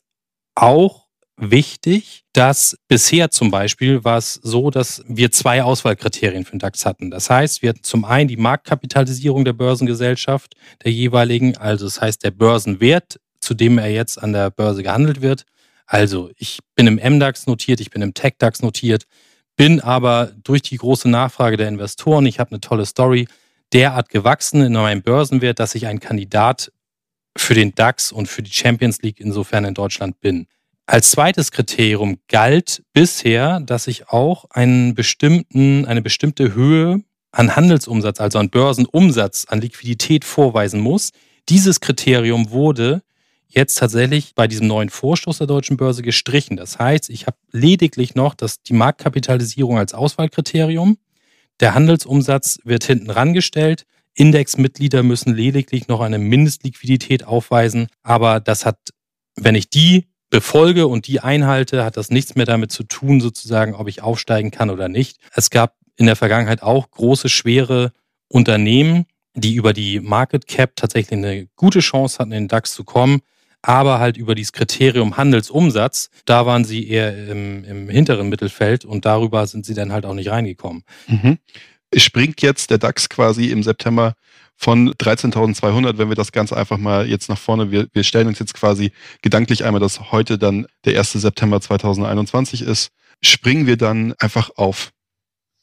auch 0.54 1.06
wichtig, 1.36 2.22
dass 2.32 2.76
bisher 2.86 3.32
zum 3.32 3.50
Beispiel 3.50 4.04
war 4.04 4.18
es 4.18 4.34
so, 4.34 4.70
dass 4.70 5.02
wir 5.08 5.32
zwei 5.32 5.64
Auswahlkriterien 5.64 6.44
für 6.44 6.52
den 6.52 6.60
DAX 6.60 6.86
hatten. 6.86 7.10
Das 7.10 7.28
heißt, 7.28 7.62
wir 7.62 7.70
hatten 7.70 7.82
zum 7.82 8.04
einen 8.04 8.28
die 8.28 8.36
Marktkapitalisierung 8.36 9.44
der 9.44 9.54
Börsengesellschaft 9.54 10.54
der 10.84 10.92
jeweiligen, 10.92 11.56
also 11.56 11.84
das 11.84 12.00
heißt 12.00 12.22
der 12.22 12.30
Börsenwert, 12.30 13.18
zu 13.40 13.54
dem 13.54 13.78
er 13.78 13.90
jetzt 13.90 14.22
an 14.22 14.32
der 14.32 14.50
Börse 14.50 14.84
gehandelt 14.84 15.20
wird, 15.20 15.46
also, 15.86 16.30
ich 16.36 16.58
bin 16.74 16.86
im 16.86 16.96
MDAX 16.96 17.46
notiert, 17.46 17.80
ich 17.80 17.90
bin 17.90 18.02
im 18.02 18.12
TechDAX 18.14 18.62
notiert, 18.62 19.06
bin 19.56 19.80
aber 19.80 20.32
durch 20.42 20.62
die 20.62 20.76
große 20.76 21.08
Nachfrage 21.08 21.56
der 21.56 21.68
Investoren, 21.68 22.26
ich 22.26 22.40
habe 22.40 22.50
eine 22.50 22.60
tolle 22.60 22.86
Story, 22.86 23.28
derart 23.72 24.08
gewachsen 24.08 24.62
in 24.62 24.72
meinem 24.72 25.02
Börsenwert, 25.02 25.60
dass 25.60 25.74
ich 25.74 25.86
ein 25.86 26.00
Kandidat 26.00 26.72
für 27.36 27.54
den 27.54 27.74
DAX 27.74 28.12
und 28.12 28.28
für 28.28 28.42
die 28.42 28.52
Champions 28.52 29.02
League 29.02 29.20
insofern 29.20 29.64
in 29.64 29.74
Deutschland 29.74 30.20
bin. 30.20 30.46
Als 30.86 31.10
zweites 31.10 31.50
Kriterium 31.50 32.18
galt 32.28 32.82
bisher, 32.92 33.60
dass 33.60 33.88
ich 33.88 34.08
auch 34.08 34.46
einen 34.50 34.94
bestimmten, 34.94 35.84
eine 35.84 36.00
bestimmte 36.00 36.54
Höhe 36.54 37.02
an 37.32 37.56
Handelsumsatz, 37.56 38.20
also 38.20 38.38
an 38.38 38.50
Börsenumsatz, 38.50 39.46
an 39.48 39.60
Liquidität 39.60 40.24
vorweisen 40.24 40.80
muss. 40.80 41.10
Dieses 41.48 41.80
Kriterium 41.80 42.50
wurde 42.50 43.02
jetzt 43.48 43.78
tatsächlich 43.78 44.34
bei 44.34 44.46
diesem 44.46 44.66
neuen 44.66 44.90
Vorstoß 44.90 45.38
der 45.38 45.46
deutschen 45.46 45.76
Börse 45.76 46.02
gestrichen. 46.02 46.56
Das 46.56 46.78
heißt, 46.78 47.10
ich 47.10 47.26
habe 47.26 47.36
lediglich 47.52 48.14
noch 48.14 48.34
das, 48.34 48.62
die 48.62 48.74
Marktkapitalisierung 48.74 49.78
als 49.78 49.94
Auswahlkriterium. 49.94 50.98
Der 51.60 51.74
Handelsumsatz 51.74 52.58
wird 52.64 52.84
hinten 52.84 53.10
rangestellt. 53.10 53.86
Indexmitglieder 54.14 55.02
müssen 55.02 55.34
lediglich 55.34 55.88
noch 55.88 56.00
eine 56.00 56.18
Mindestliquidität 56.18 57.24
aufweisen. 57.24 57.88
Aber 58.02 58.40
das 58.40 58.66
hat, 58.66 58.78
wenn 59.36 59.54
ich 59.54 59.70
die 59.70 60.06
befolge 60.28 60.86
und 60.86 61.06
die 61.06 61.20
einhalte, 61.20 61.84
hat 61.84 61.96
das 61.96 62.10
nichts 62.10 62.34
mehr 62.34 62.46
damit 62.46 62.72
zu 62.72 62.82
tun, 62.82 63.20
sozusagen, 63.20 63.74
ob 63.74 63.88
ich 63.88 64.02
aufsteigen 64.02 64.50
kann 64.50 64.70
oder 64.70 64.88
nicht. 64.88 65.18
Es 65.34 65.50
gab 65.50 65.76
in 65.96 66.06
der 66.06 66.16
Vergangenheit 66.16 66.62
auch 66.62 66.90
große, 66.90 67.28
schwere 67.28 67.92
Unternehmen, 68.28 69.06
die 69.34 69.54
über 69.54 69.72
die 69.72 70.00
Market 70.00 70.46
Cap 70.46 70.76
tatsächlich 70.76 71.12
eine 71.12 71.46
gute 71.56 71.80
Chance 71.80 72.18
hatten, 72.18 72.32
in 72.32 72.44
den 72.44 72.48
DAX 72.48 72.74
zu 72.74 72.84
kommen 72.84 73.20
aber 73.66 73.98
halt 73.98 74.16
über 74.16 74.36
dieses 74.36 74.52
Kriterium 74.52 75.16
Handelsumsatz, 75.16 76.08
da 76.24 76.46
waren 76.46 76.64
sie 76.64 76.88
eher 76.88 77.28
im, 77.28 77.64
im 77.64 77.88
hinteren 77.88 78.28
Mittelfeld 78.28 78.84
und 78.84 79.04
darüber 79.04 79.44
sind 79.48 79.66
sie 79.66 79.74
dann 79.74 79.90
halt 79.90 80.06
auch 80.06 80.14
nicht 80.14 80.30
reingekommen. 80.30 80.84
Mhm. 81.08 81.38
Springt 81.96 82.42
jetzt 82.42 82.70
der 82.70 82.78
DAX 82.78 83.08
quasi 83.08 83.46
im 83.46 83.64
September 83.64 84.14
von 84.54 84.92
13.200, 84.92 85.98
wenn 85.98 86.08
wir 86.08 86.14
das 86.14 86.30
Ganze 86.30 86.56
einfach 86.56 86.78
mal 86.78 87.08
jetzt 87.08 87.28
nach 87.28 87.38
vorne, 87.38 87.72
wir, 87.72 87.88
wir 87.92 88.04
stellen 88.04 88.28
uns 88.28 88.38
jetzt 88.38 88.54
quasi 88.54 88.92
gedanklich 89.20 89.64
einmal, 89.64 89.80
dass 89.80 90.12
heute 90.12 90.38
dann 90.38 90.66
der 90.84 90.96
1. 90.96 91.14
September 91.14 91.60
2021 91.60 92.62
ist, 92.62 92.90
springen 93.20 93.66
wir 93.66 93.76
dann 93.76 94.14
einfach 94.20 94.50
auf 94.54 94.92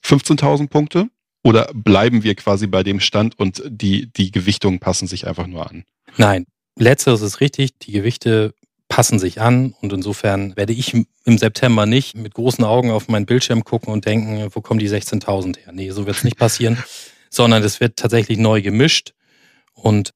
15.000 0.05 0.67
Punkte 0.67 1.07
oder 1.41 1.71
bleiben 1.73 2.23
wir 2.23 2.35
quasi 2.35 2.67
bei 2.67 2.83
dem 2.83 2.99
Stand 2.99 3.39
und 3.39 3.63
die, 3.65 4.11
die 4.11 4.31
Gewichtungen 4.31 4.79
passen 4.79 5.07
sich 5.07 5.25
einfach 5.25 5.47
nur 5.47 5.69
an? 5.69 5.85
Nein, 6.17 6.45
Letzteres 6.77 7.21
ist 7.21 7.39
richtig. 7.39 7.77
Die 7.79 7.91
Gewichte 7.91 8.53
passen 8.87 9.19
sich 9.19 9.41
an 9.41 9.75
und 9.81 9.93
insofern 9.93 10.55
werde 10.55 10.73
ich 10.73 10.93
im 10.93 11.37
September 11.37 11.85
nicht 11.85 12.15
mit 12.15 12.33
großen 12.33 12.63
Augen 12.63 12.91
auf 12.91 13.07
meinen 13.07 13.25
Bildschirm 13.25 13.63
gucken 13.63 13.91
und 13.91 14.05
denken, 14.05 14.47
wo 14.51 14.61
kommen 14.61 14.79
die 14.79 14.89
16.000 14.89 15.57
her? 15.59 15.71
Nee, 15.71 15.89
so 15.91 16.05
wird 16.05 16.17
es 16.17 16.23
nicht 16.23 16.37
passieren, 16.37 16.77
sondern 17.29 17.63
es 17.63 17.79
wird 17.79 17.97
tatsächlich 17.97 18.37
neu 18.37 18.61
gemischt 18.61 19.13
und 19.73 20.13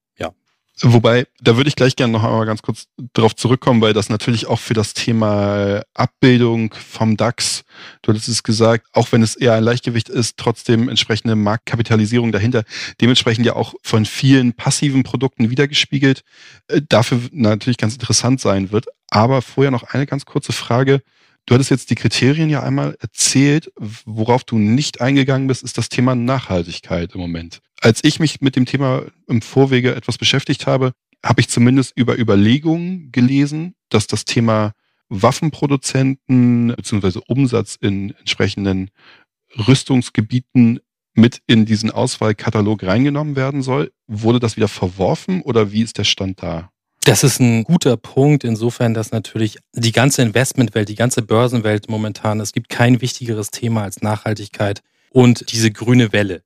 Wobei, 0.82 1.26
da 1.40 1.56
würde 1.56 1.68
ich 1.68 1.74
gleich 1.74 1.96
gerne 1.96 2.12
noch 2.12 2.22
einmal 2.22 2.46
ganz 2.46 2.62
kurz 2.62 2.86
darauf 3.12 3.34
zurückkommen, 3.34 3.80
weil 3.80 3.94
das 3.94 4.10
natürlich 4.10 4.46
auch 4.46 4.60
für 4.60 4.74
das 4.74 4.94
Thema 4.94 5.82
Abbildung 5.94 6.72
vom 6.72 7.16
DAX, 7.16 7.64
du 8.02 8.12
hattest 8.12 8.28
es 8.28 8.44
gesagt, 8.44 8.86
auch 8.92 9.10
wenn 9.10 9.22
es 9.22 9.34
eher 9.34 9.54
ein 9.54 9.64
Leichtgewicht 9.64 10.08
ist, 10.08 10.36
trotzdem 10.36 10.88
entsprechende 10.88 11.34
Marktkapitalisierung 11.34 12.30
dahinter, 12.30 12.62
dementsprechend 13.00 13.44
ja 13.44 13.56
auch 13.56 13.74
von 13.82 14.04
vielen 14.04 14.52
passiven 14.52 15.02
Produkten 15.02 15.50
wiedergespiegelt, 15.50 16.22
äh, 16.68 16.80
dafür 16.88 17.22
natürlich 17.32 17.78
ganz 17.78 17.94
interessant 17.94 18.40
sein 18.40 18.70
wird. 18.70 18.86
Aber 19.10 19.42
vorher 19.42 19.72
noch 19.72 19.82
eine 19.82 20.06
ganz 20.06 20.26
kurze 20.26 20.52
Frage. 20.52 21.02
Du 21.46 21.54
hattest 21.54 21.70
jetzt 21.70 21.90
die 21.90 21.94
Kriterien 21.94 22.50
ja 22.50 22.62
einmal 22.62 22.96
erzählt. 23.00 23.72
Worauf 24.04 24.44
du 24.44 24.58
nicht 24.58 25.00
eingegangen 25.00 25.48
bist, 25.48 25.64
ist 25.64 25.78
das 25.78 25.88
Thema 25.88 26.14
Nachhaltigkeit 26.14 27.14
im 27.14 27.20
Moment. 27.20 27.62
Als 27.80 28.02
ich 28.02 28.18
mich 28.20 28.40
mit 28.40 28.56
dem 28.56 28.66
Thema 28.66 29.04
im 29.28 29.42
Vorwege 29.42 29.94
etwas 29.94 30.18
beschäftigt 30.18 30.66
habe, 30.66 30.92
habe 31.24 31.40
ich 31.40 31.48
zumindest 31.48 31.92
über 31.96 32.18
Überlegungen 32.18 33.10
gelesen, 33.12 33.74
dass 33.88 34.06
das 34.06 34.24
Thema 34.24 34.72
Waffenproduzenten 35.08 36.74
bzw. 36.76 37.20
Umsatz 37.26 37.76
in 37.80 38.14
entsprechenden 38.18 38.90
Rüstungsgebieten 39.66 40.80
mit 41.14 41.40
in 41.46 41.66
diesen 41.66 41.90
Auswahlkatalog 41.90 42.82
reingenommen 42.84 43.36
werden 43.36 43.62
soll. 43.62 43.92
Wurde 44.06 44.38
das 44.38 44.56
wieder 44.56 44.68
verworfen 44.68 45.42
oder 45.42 45.72
wie 45.72 45.82
ist 45.82 45.98
der 45.98 46.04
Stand 46.04 46.42
da? 46.42 46.70
Das 47.04 47.24
ist 47.24 47.40
ein 47.40 47.64
guter 47.64 47.96
Punkt, 47.96 48.44
insofern, 48.44 48.92
dass 48.92 49.12
natürlich 49.12 49.58
die 49.74 49.92
ganze 49.92 50.20
Investmentwelt, 50.22 50.88
die 50.88 50.94
ganze 50.94 51.22
Börsenwelt 51.22 51.88
momentan, 51.88 52.38
es 52.40 52.52
gibt 52.52 52.68
kein 52.68 53.00
wichtigeres 53.00 53.50
Thema 53.50 53.84
als 53.84 54.02
Nachhaltigkeit 54.02 54.82
und 55.10 55.52
diese 55.52 55.70
grüne 55.70 56.12
Welle. 56.12 56.42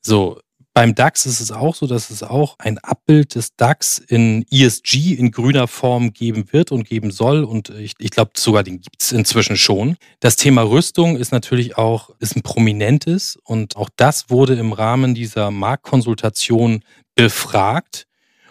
So, 0.00 0.40
beim 0.72 0.94
DAX 0.94 1.26
ist 1.26 1.40
es 1.40 1.50
auch 1.50 1.74
so, 1.74 1.86
dass 1.86 2.10
es 2.10 2.22
auch 2.22 2.54
ein 2.58 2.78
Abbild 2.78 3.34
des 3.34 3.56
DAX 3.56 3.98
in 3.98 4.44
ESG 4.50 5.14
in 5.14 5.32
grüner 5.32 5.66
Form 5.66 6.12
geben 6.12 6.52
wird 6.52 6.70
und 6.70 6.84
geben 6.84 7.10
soll. 7.10 7.42
Und 7.42 7.70
ich, 7.70 7.94
ich 7.98 8.10
glaube 8.10 8.32
sogar, 8.36 8.62
den 8.62 8.80
gibt 8.80 9.02
es 9.02 9.10
inzwischen 9.10 9.56
schon. 9.56 9.96
Das 10.20 10.36
Thema 10.36 10.62
Rüstung 10.62 11.16
ist 11.16 11.32
natürlich 11.32 11.76
auch 11.76 12.10
ist 12.20 12.36
ein 12.36 12.42
prominentes 12.42 13.36
und 13.42 13.76
auch 13.76 13.88
das 13.96 14.30
wurde 14.30 14.54
im 14.54 14.72
Rahmen 14.72 15.14
dieser 15.14 15.50
Marktkonsultation 15.50 16.84
befragt. 17.16 18.06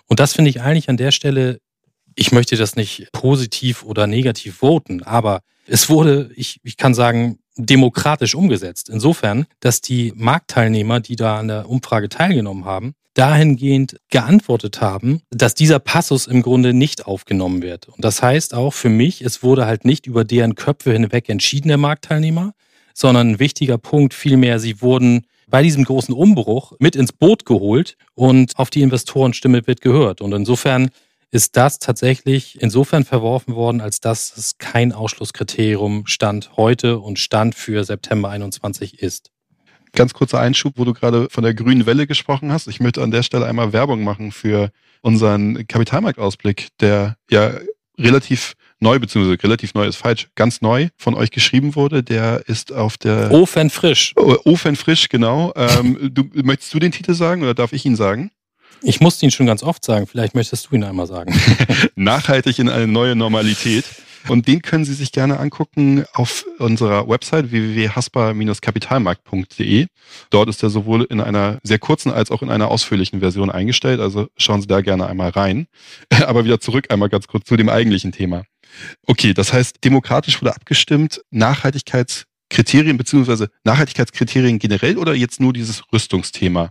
Und 0.08 0.20
das 0.20 0.34
finde 0.34 0.50
ich 0.50 0.62
eigentlich 0.62 0.90
an 0.90 0.98
der 0.98 1.12
Stelle, 1.12 1.60
ich 2.16 2.34
möchte 2.34 2.58
das 2.58 2.76
nicht 2.76 3.08
positiv 3.14 3.84
oder 3.84 4.08
negativ 4.08 4.58
voten, 4.58 5.04
aber 5.04 5.42
es 5.66 5.90
wurde, 5.90 6.32
ich, 6.36 6.60
ich 6.64 6.76
kann 6.76 6.94
sagen, 6.94 7.40
demokratisch 7.60 8.36
umgesetzt. 8.36 8.89
Insofern, 8.89 9.46
dass 9.60 9.82
die 9.82 10.13
Marktteilnehmer, 10.16 11.00
die 11.00 11.16
da 11.16 11.38
an 11.38 11.50
der 11.50 11.70
Umfrage 11.70 12.10
teilgenommen 12.10 12.66
haben, 12.66 12.94
dahingehend 13.13 13.98
geantwortet 14.10 14.80
haben, 14.82 15.22
dass 15.30 15.54
dieser 15.54 15.80
Passus 15.80 16.25
im 16.25 16.42
Grunde 16.42 16.74
nicht 16.74 17.06
aufgenommen 17.06 17.62
wird. 17.62 17.89
Und 17.89 18.06
das 18.06 18.22
heißt 18.22 18.54
auch 18.54 18.74
für 18.74 18.89
mich, 18.89 19.22
es 19.22 19.44
wurde 19.44 19.66
halt 19.66 19.84
nicht 19.84 20.08
über 20.08 20.24
deren 20.24 20.56
Köpfe 20.56 20.94
hinweg 20.94 21.28
entschieden, 21.28 21.68
der 21.68 21.78
Marktteilnehmer, 21.78 22.54
sondern 22.94 23.32
ein 23.32 23.39
wichtiger 23.39 23.78
Punkt 23.78 24.13
vielmehr, 24.13 24.60
sie 24.60 24.82
wurden 24.82 25.25
bei 25.50 25.63
diesem 25.63 25.84
großen 25.84 26.13
Umbruch 26.13 26.74
mit 26.80 26.96
ins 26.96 27.12
Boot 27.12 27.46
geholt 27.46 27.98
und 28.13 28.58
auf 28.58 28.70
die 28.70 28.82
Investorenstimme 28.82 29.66
wird 29.68 29.82
gehört. 29.82 30.22
Und 30.22 30.32
insofern 30.32 30.89
ist 31.31 31.57
das 31.57 31.79
tatsächlich 31.79 32.62
insofern 32.62 33.05
verworfen 33.05 33.55
worden, 33.55 33.81
als 33.81 34.00
dass 34.00 34.36
es 34.36 34.57
kein 34.57 34.91
Ausschlusskriterium 34.91 36.07
Stand 36.07 36.57
heute 36.57 37.00
und 37.00 37.19
Stand 37.19 37.55
für 37.55 37.83
September 37.83 38.29
21 38.29 39.01
ist. 39.01 39.31
Ganz 39.93 40.13
kurzer 40.13 40.39
Einschub, 40.39 40.74
wo 40.77 40.86
du 40.86 40.93
gerade 40.93 41.27
von 41.29 41.43
der 41.43 41.53
grünen 41.53 41.86
Welle 41.86 42.07
gesprochen 42.07 42.51
hast. 42.51 42.67
Ich 42.67 42.79
möchte 42.79 43.01
an 43.01 43.12
der 43.12 43.24
Stelle 43.24 43.45
einmal 43.45 43.74
Werbung 43.74 44.03
machen 44.03 44.31
für 44.31 44.71
unseren 45.01 45.67
Kapitalmarktausblick, 45.67 46.67
der 46.79 47.15
ja 47.29 47.53
relativ 47.98 48.53
neu, 48.79 49.00
beziehungsweise 49.00 49.41
relativ 49.43 49.74
neu 49.74 49.86
ist 49.86 49.98
falsch, 49.98 50.29
ganz 50.36 50.62
neu 50.62 50.89
von 50.98 51.15
euch 51.15 51.31
geschrieben 51.31 51.75
wurde. 51.75 52.03
Der 52.03 52.43
ist 52.48 52.71
auf 52.71 52.98
der... 52.98 53.31
Ofen 53.31 53.69
frisch. 53.69 54.13
Ofen 54.15 54.75
frisch, 54.75 55.09
genau. 55.09 55.53
Ähm, 55.55 56.12
du, 56.13 56.29
möchtest 56.33 56.74
du 56.74 56.79
den 56.79 56.91
Titel 56.91 57.13
sagen 57.13 57.41
oder 57.41 57.53
darf 57.53 57.74
ich 57.74 57.86
ihn 57.86 57.95
sagen? 57.95 58.31
Ich 58.81 59.01
musste 59.01 59.25
ihn 59.25 59.31
schon 59.31 59.45
ganz 59.45 59.63
oft 59.63 59.83
sagen. 59.83 60.07
Vielleicht 60.07 60.36
möchtest 60.36 60.69
du 60.69 60.75
ihn 60.75 60.83
einmal 60.83 61.07
sagen. 61.07 61.33
Nachhaltig 61.95 62.59
in 62.59 62.69
eine 62.69 62.88
neue 62.88 63.15
Normalität. 63.15 63.86
Und 64.27 64.48
den 64.48 64.62
können 64.62 64.83
Sie 64.86 64.93
sich 64.93 65.12
gerne 65.12 65.39
angucken 65.39 66.05
auf 66.13 66.45
unserer 66.59 67.07
Website 67.07 67.50
www.haspa-kapitalmarkt.de. 67.51 69.88
Dort 70.29 70.50
ist 70.50 70.62
er 70.62 70.69
sowohl 70.69 71.07
in 71.09 71.21
einer 71.21 71.57
sehr 71.63 71.79
kurzen 71.79 72.12
als 72.12 72.29
auch 72.29 72.41
in 72.41 72.50
einer 72.50 72.67
ausführlichen 72.69 73.21
Version 73.21 73.50
eingestellt. 73.50 74.01
Also 74.01 74.27
schauen 74.38 74.62
Sie 74.62 74.67
da 74.67 74.81
gerne 74.81 75.07
einmal 75.07 75.29
rein. 75.29 75.67
Aber 76.25 76.43
wieder 76.45 76.59
zurück 76.59 76.91
einmal 76.91 77.09
ganz 77.09 77.27
kurz 77.27 77.48
zu 77.48 77.55
dem 77.55 77.69
eigentlichen 77.69 78.12
Thema. 78.12 78.43
Okay, 79.07 79.33
das 79.33 79.53
heißt, 79.53 79.77
demokratisch 79.83 80.41
wurde 80.41 80.55
abgestimmt, 80.55 81.21
Nachhaltigkeitskriterien 81.31 82.98
beziehungsweise 82.98 83.50
Nachhaltigkeitskriterien 83.63 84.59
generell 84.59 84.98
oder 84.98 85.15
jetzt 85.15 85.39
nur 85.39 85.53
dieses 85.53 85.81
Rüstungsthema 85.91 86.69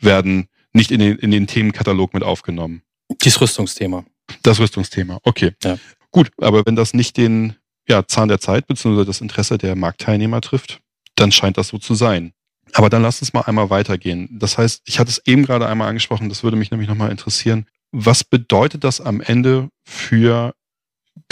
werden 0.00 0.48
nicht 0.76 0.90
in 0.90 1.00
den, 1.00 1.18
in 1.18 1.30
den 1.30 1.46
Themenkatalog 1.46 2.14
mit 2.14 2.22
aufgenommen? 2.22 2.82
Das 3.18 3.40
Rüstungsthema. 3.40 4.04
Das 4.42 4.58
Rüstungsthema, 4.60 5.18
okay. 5.22 5.52
Ja. 5.62 5.78
Gut, 6.10 6.30
aber 6.40 6.64
wenn 6.66 6.76
das 6.76 6.94
nicht 6.94 7.16
den 7.16 7.56
ja, 7.88 8.06
Zahn 8.06 8.28
der 8.28 8.40
Zeit 8.40 8.66
beziehungsweise 8.66 9.06
das 9.06 9.20
Interesse 9.20 9.58
der 9.58 9.76
Marktteilnehmer 9.76 10.40
trifft, 10.40 10.80
dann 11.14 11.32
scheint 11.32 11.56
das 11.56 11.68
so 11.68 11.78
zu 11.78 11.94
sein. 11.94 12.32
Aber 12.72 12.90
dann 12.90 13.02
lass 13.02 13.20
uns 13.20 13.32
mal 13.32 13.42
einmal 13.42 13.70
weitergehen. 13.70 14.28
Das 14.32 14.58
heißt, 14.58 14.82
ich 14.86 14.98
hatte 14.98 15.10
es 15.10 15.22
eben 15.24 15.44
gerade 15.44 15.66
einmal 15.66 15.88
angesprochen, 15.88 16.28
das 16.28 16.42
würde 16.42 16.56
mich 16.56 16.70
nämlich 16.70 16.88
nochmal 16.88 17.10
interessieren. 17.10 17.66
Was 17.92 18.24
bedeutet 18.24 18.84
das 18.84 19.00
am 19.00 19.20
Ende 19.20 19.70
für 19.84 20.54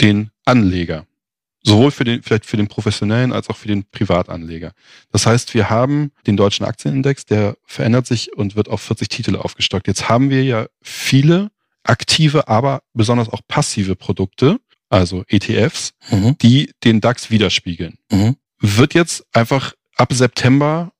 den 0.01 0.31
Anleger? 0.45 1.05
Sowohl 1.67 1.91
für 1.91 2.03
den, 2.03 2.21
vielleicht 2.21 2.45
für 2.45 2.57
den 2.57 2.67
professionellen 2.67 3.33
als 3.33 3.49
auch 3.49 3.57
für 3.57 3.67
den 3.67 3.89
Privatanleger. 3.89 4.71
Das 5.11 5.25
heißt, 5.25 5.53
wir 5.53 5.69
haben 5.69 6.11
den 6.27 6.37
deutschen 6.37 6.65
Aktienindex, 6.65 7.25
der 7.25 7.57
verändert 7.65 8.05
sich 8.05 8.35
und 8.37 8.55
wird 8.55 8.69
auf 8.69 8.81
40 8.81 9.09
Titel 9.09 9.35
aufgestockt. 9.35 9.87
Jetzt 9.87 10.07
haben 10.07 10.29
wir 10.29 10.43
ja 10.43 10.67
viele 10.81 11.49
aktive, 11.83 12.47
aber 12.47 12.83
besonders 12.93 13.29
auch 13.29 13.41
passive 13.47 13.95
Produkte, 13.95 14.59
also 14.89 15.23
ETFs, 15.27 15.93
mhm. 16.09 16.37
die 16.37 16.71
den 16.83 17.01
DAX 17.01 17.31
widerspiegeln. 17.31 17.95
Mhm. 18.11 18.35
Wird 18.59 18.93
jetzt 18.93 19.25
einfach 19.33 19.73
ab 19.95 20.13
September 20.13 20.91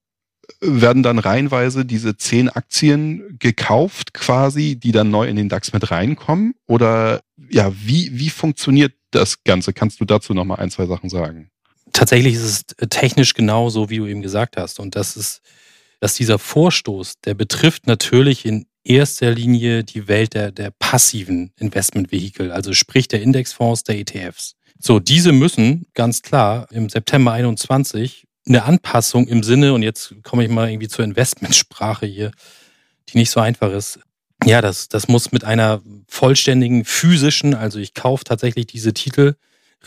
werden 0.62 1.04
dann 1.04 1.20
reihenweise 1.20 1.86
diese 1.86 2.18
zehn 2.18 2.50
Aktien 2.50 3.38
gekauft 3.40 4.14
quasi, 4.14 4.76
die 4.76 4.92
dann 4.92 5.10
neu 5.10 5.28
in 5.28 5.36
den 5.36 5.50
DAX 5.50 5.74
mit 5.74 5.92
reinkommen? 5.92 6.56
Oder 6.68 7.22
ja, 7.50 7.72
wie, 7.76 8.18
wie 8.18 8.30
funktioniert 8.30 8.94
das 9.12 9.44
Ganze? 9.44 9.74
Kannst 9.74 10.00
du 10.00 10.06
dazu 10.06 10.34
noch 10.34 10.46
mal 10.46 10.56
ein, 10.56 10.72
zwei 10.72 10.86
Sachen 10.86 11.10
sagen? 11.10 11.50
Tatsächlich 11.94 12.36
ist 12.36 12.44
es 12.44 12.90
technisch 12.90 13.34
genauso, 13.34 13.90
wie 13.90 13.98
du 13.98 14.08
eben 14.08 14.22
gesagt 14.22 14.58
hast. 14.58 14.80
Und 14.80 14.96
das 14.96 15.16
ist, 15.16 15.42
dass 16.00 16.16
dieser 16.16 16.40
Vorstoß, 16.40 17.22
der 17.22 17.34
betrifft 17.34 17.88
natürlich 17.88 18.46
in 18.46 18.66
erster 18.84 19.32
Linie 19.32 19.84
die 19.84 20.08
Welt 20.08 20.34
der, 20.34 20.52
der 20.52 20.72
passiven 20.72 21.52
Investmentvehikel, 21.58 22.52
also 22.52 22.74
sprich 22.74 23.08
der 23.08 23.22
Indexfonds, 23.22 23.84
der 23.84 23.98
ETFs. 23.98 24.56
So, 24.80 25.00
diese 25.00 25.32
müssen 25.32 25.88
ganz 25.94 26.22
klar 26.22 26.68
im 26.72 26.90
September 26.90 27.32
21 27.32 28.26
eine 28.48 28.64
Anpassung 28.64 29.28
im 29.28 29.44
Sinne, 29.44 29.74
und 29.74 29.82
jetzt 29.82 30.16
komme 30.24 30.44
ich 30.44 30.50
mal 30.50 30.70
irgendwie 30.70 30.88
zur 30.88 31.06
Investmentsprache 31.06 32.06
hier, 32.06 32.32
die 33.10 33.18
nicht 33.18 33.32
so 33.32 33.40
einfach 33.40 33.72
ist, 33.72 34.00
ja, 34.44 34.62
das, 34.62 34.90
das 34.90 35.08
muss 35.08 35.32
mit 35.32 35.44
einer 35.44 35.82
vollständigen 36.08 36.86
physischen, 36.86 37.54
also 37.54 37.80
ich 37.80 37.94
kaufe 37.94 38.24
tatsächlich 38.24 38.68
diese 38.68 38.94
Titel, 38.94 39.36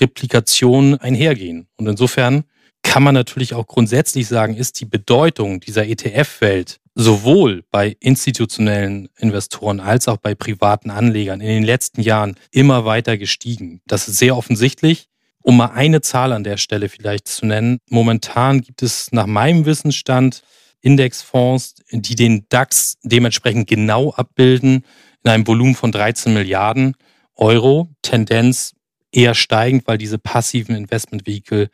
Replikation 0.00 0.97
einhergehen. 0.97 1.69
Und 1.77 1.87
insofern 1.87 2.45
kann 2.83 3.03
man 3.03 3.15
natürlich 3.15 3.55
auch 3.55 3.67
grundsätzlich 3.67 4.29
sagen, 4.29 4.55
ist 4.57 4.81
die 4.81 4.85
Bedeutung 4.85 5.61
dieser 5.61 5.87
ETF-Welt 5.87 6.81
sowohl 6.95 7.65
bei 7.71 7.97
institutionellen 8.00 9.09
Investoren 9.19 9.79
als 9.81 10.09
auch 10.09 10.17
bei 10.17 10.35
privaten 10.35 10.91
Anlegern 10.91 11.41
in 11.41 11.49
den 11.49 11.62
letzten 11.62 12.00
Jahren 12.00 12.37
immer 12.50 12.85
weiter 12.85 13.17
gestiegen. 13.17 13.81
Das 13.87 14.09
ist 14.09 14.19
sehr 14.19 14.37
offensichtlich. 14.37 15.09
Um 15.49 15.57
mal 15.57 15.71
eine 15.71 16.02
Zahl 16.02 16.35
an 16.35 16.45
der 16.45 16.59
Stelle 16.59 16.90
vielleicht 16.90 17.26
zu 17.26 17.47
nennen. 17.47 17.81
Momentan 17.88 18.61
gibt 18.61 18.83
es 18.83 19.12
nach 19.12 19.25
meinem 19.25 19.64
Wissensstand 19.64 20.43
Indexfonds, 20.83 21.76
die 21.90 22.17
den 22.17 22.45
DAX 22.50 22.99
dementsprechend 23.02 23.67
genau 23.67 24.12
abbilden, 24.12 24.85
in 25.25 25.31
einem 25.31 25.47
Volumen 25.47 25.75
von 25.75 25.90
13 25.90 26.35
Milliarden 26.35 26.97
Euro. 27.35 27.88
Tendenz 28.02 28.75
eher 29.11 29.33
steigend, 29.33 29.87
weil 29.87 29.97
diese 29.97 30.19
passiven 30.19 30.76
Investmentvehikel 30.76 31.71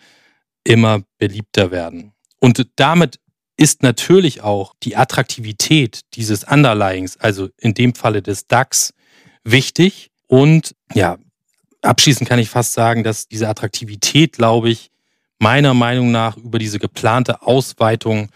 immer 0.63 1.03
beliebter 1.19 1.73
werden. 1.73 2.13
Und 2.39 2.65
damit 2.77 3.19
ist 3.57 3.83
natürlich 3.83 4.41
auch 4.41 4.77
die 4.85 4.95
Attraktivität 4.95 6.03
dieses 6.15 6.45
Underlyings, 6.45 7.17
also 7.17 7.49
in 7.59 7.75
dem 7.75 7.97
Falle 7.97 8.23
des 8.23 8.47
DAX, 8.47 8.95
wichtig. 9.43 10.13
Und 10.29 10.77
ja, 10.95 11.19
abschließend 11.85 12.29
kann 12.29 12.39
ich 12.39 12.51
fast 12.51 12.73
sagen, 12.73 13.05
dass 13.05 13.29
diese 13.29 13.49
Attraktivität, 13.49 14.33
glaube 14.33 14.71
ich, 14.71 14.91
meiner 15.39 15.75
Meinung 15.75 16.11
nach 16.11 16.37
über 16.37 16.59
diese 16.59 16.79
geplante 16.79 17.43
Ausweitung 17.43 18.31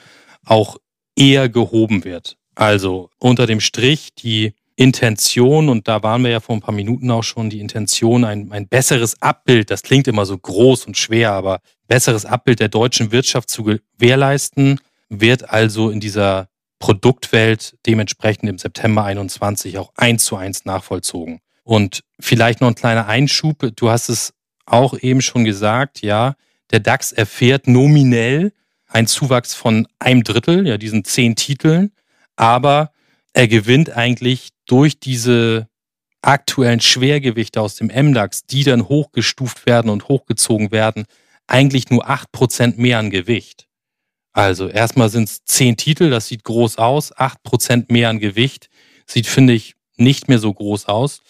auch 0.44 0.76
eher 1.16 1.48
gehoben 1.48 2.04
wird. 2.04 2.36
Also 2.54 3.10
unter 3.18 3.46
dem 3.46 3.60
Strich 3.60 4.14
die 4.14 4.54
Intention, 4.76 5.68
und 5.68 5.88
da 5.88 6.02
waren 6.02 6.22
wir 6.22 6.30
ja 6.30 6.40
vor 6.40 6.56
ein 6.56 6.60
paar 6.60 6.74
Minuten 6.74 7.10
auch 7.10 7.24
schon, 7.24 7.50
die 7.50 7.60
Intention, 7.60 8.24
ein, 8.24 8.52
ein 8.52 8.68
besseres 8.68 9.20
Abbild, 9.20 9.70
das 9.70 9.82
klingt 9.82 10.06
immer 10.06 10.24
so 10.24 10.38
groß 10.38 10.86
und 10.86 10.96
schwer, 10.96 11.32
aber 11.32 11.60
besseres 11.88 12.24
Abbild 12.24 12.60
der 12.60 12.68
deutschen 12.68 13.10
Wirtschaft 13.10 13.50
zu 13.50 13.64
gewährleisten, 13.64 14.80
wird 15.08 15.50
also 15.50 15.90
in 15.90 15.98
dieser 15.98 16.48
Produktwelt 16.78 17.76
dementsprechend 17.86 18.48
im 18.48 18.58
September 18.58 19.04
21 19.04 19.78
auch 19.78 19.92
eins 19.96 20.24
zu 20.24 20.36
eins 20.36 20.64
nachvollzogen. 20.64 21.40
Und 21.68 22.02
vielleicht 22.18 22.62
noch 22.62 22.68
ein 22.68 22.74
kleiner 22.74 23.08
Einschub. 23.08 23.72
Du 23.76 23.90
hast 23.90 24.08
es 24.08 24.32
auch 24.64 24.98
eben 24.98 25.20
schon 25.20 25.44
gesagt, 25.44 26.00
ja, 26.00 26.34
der 26.70 26.80
DAX 26.80 27.12
erfährt 27.12 27.68
nominell 27.68 28.54
einen 28.86 29.06
Zuwachs 29.06 29.52
von 29.52 29.86
einem 29.98 30.24
Drittel, 30.24 30.66
ja, 30.66 30.78
diesen 30.78 31.04
zehn 31.04 31.36
Titeln, 31.36 31.92
aber 32.36 32.90
er 33.34 33.48
gewinnt 33.48 33.90
eigentlich 33.90 34.48
durch 34.64 34.98
diese 34.98 35.68
aktuellen 36.22 36.80
Schwergewichte 36.80 37.60
aus 37.60 37.74
dem 37.74 37.88
MDAX, 37.88 38.46
die 38.46 38.64
dann 38.64 38.88
hochgestuft 38.88 39.66
werden 39.66 39.90
und 39.90 40.08
hochgezogen 40.08 40.72
werden, 40.72 41.04
eigentlich 41.46 41.90
nur 41.90 42.08
acht 42.08 42.32
Prozent 42.32 42.78
mehr 42.78 42.98
an 42.98 43.10
Gewicht. 43.10 43.68
Also 44.32 44.68
erstmal 44.68 45.10
sind 45.10 45.28
es 45.28 45.44
zehn 45.44 45.76
Titel, 45.76 46.08
das 46.08 46.28
sieht 46.28 46.44
groß 46.44 46.78
aus, 46.78 47.14
acht 47.14 47.42
Prozent 47.42 47.90
mehr 47.90 48.08
an 48.08 48.20
Gewicht, 48.20 48.70
sieht, 49.04 49.26
finde 49.26 49.52
ich, 49.52 49.74
nicht 49.98 50.28
mehr 50.28 50.38
so 50.38 50.54
groß 50.54 50.86
aus. 50.86 51.20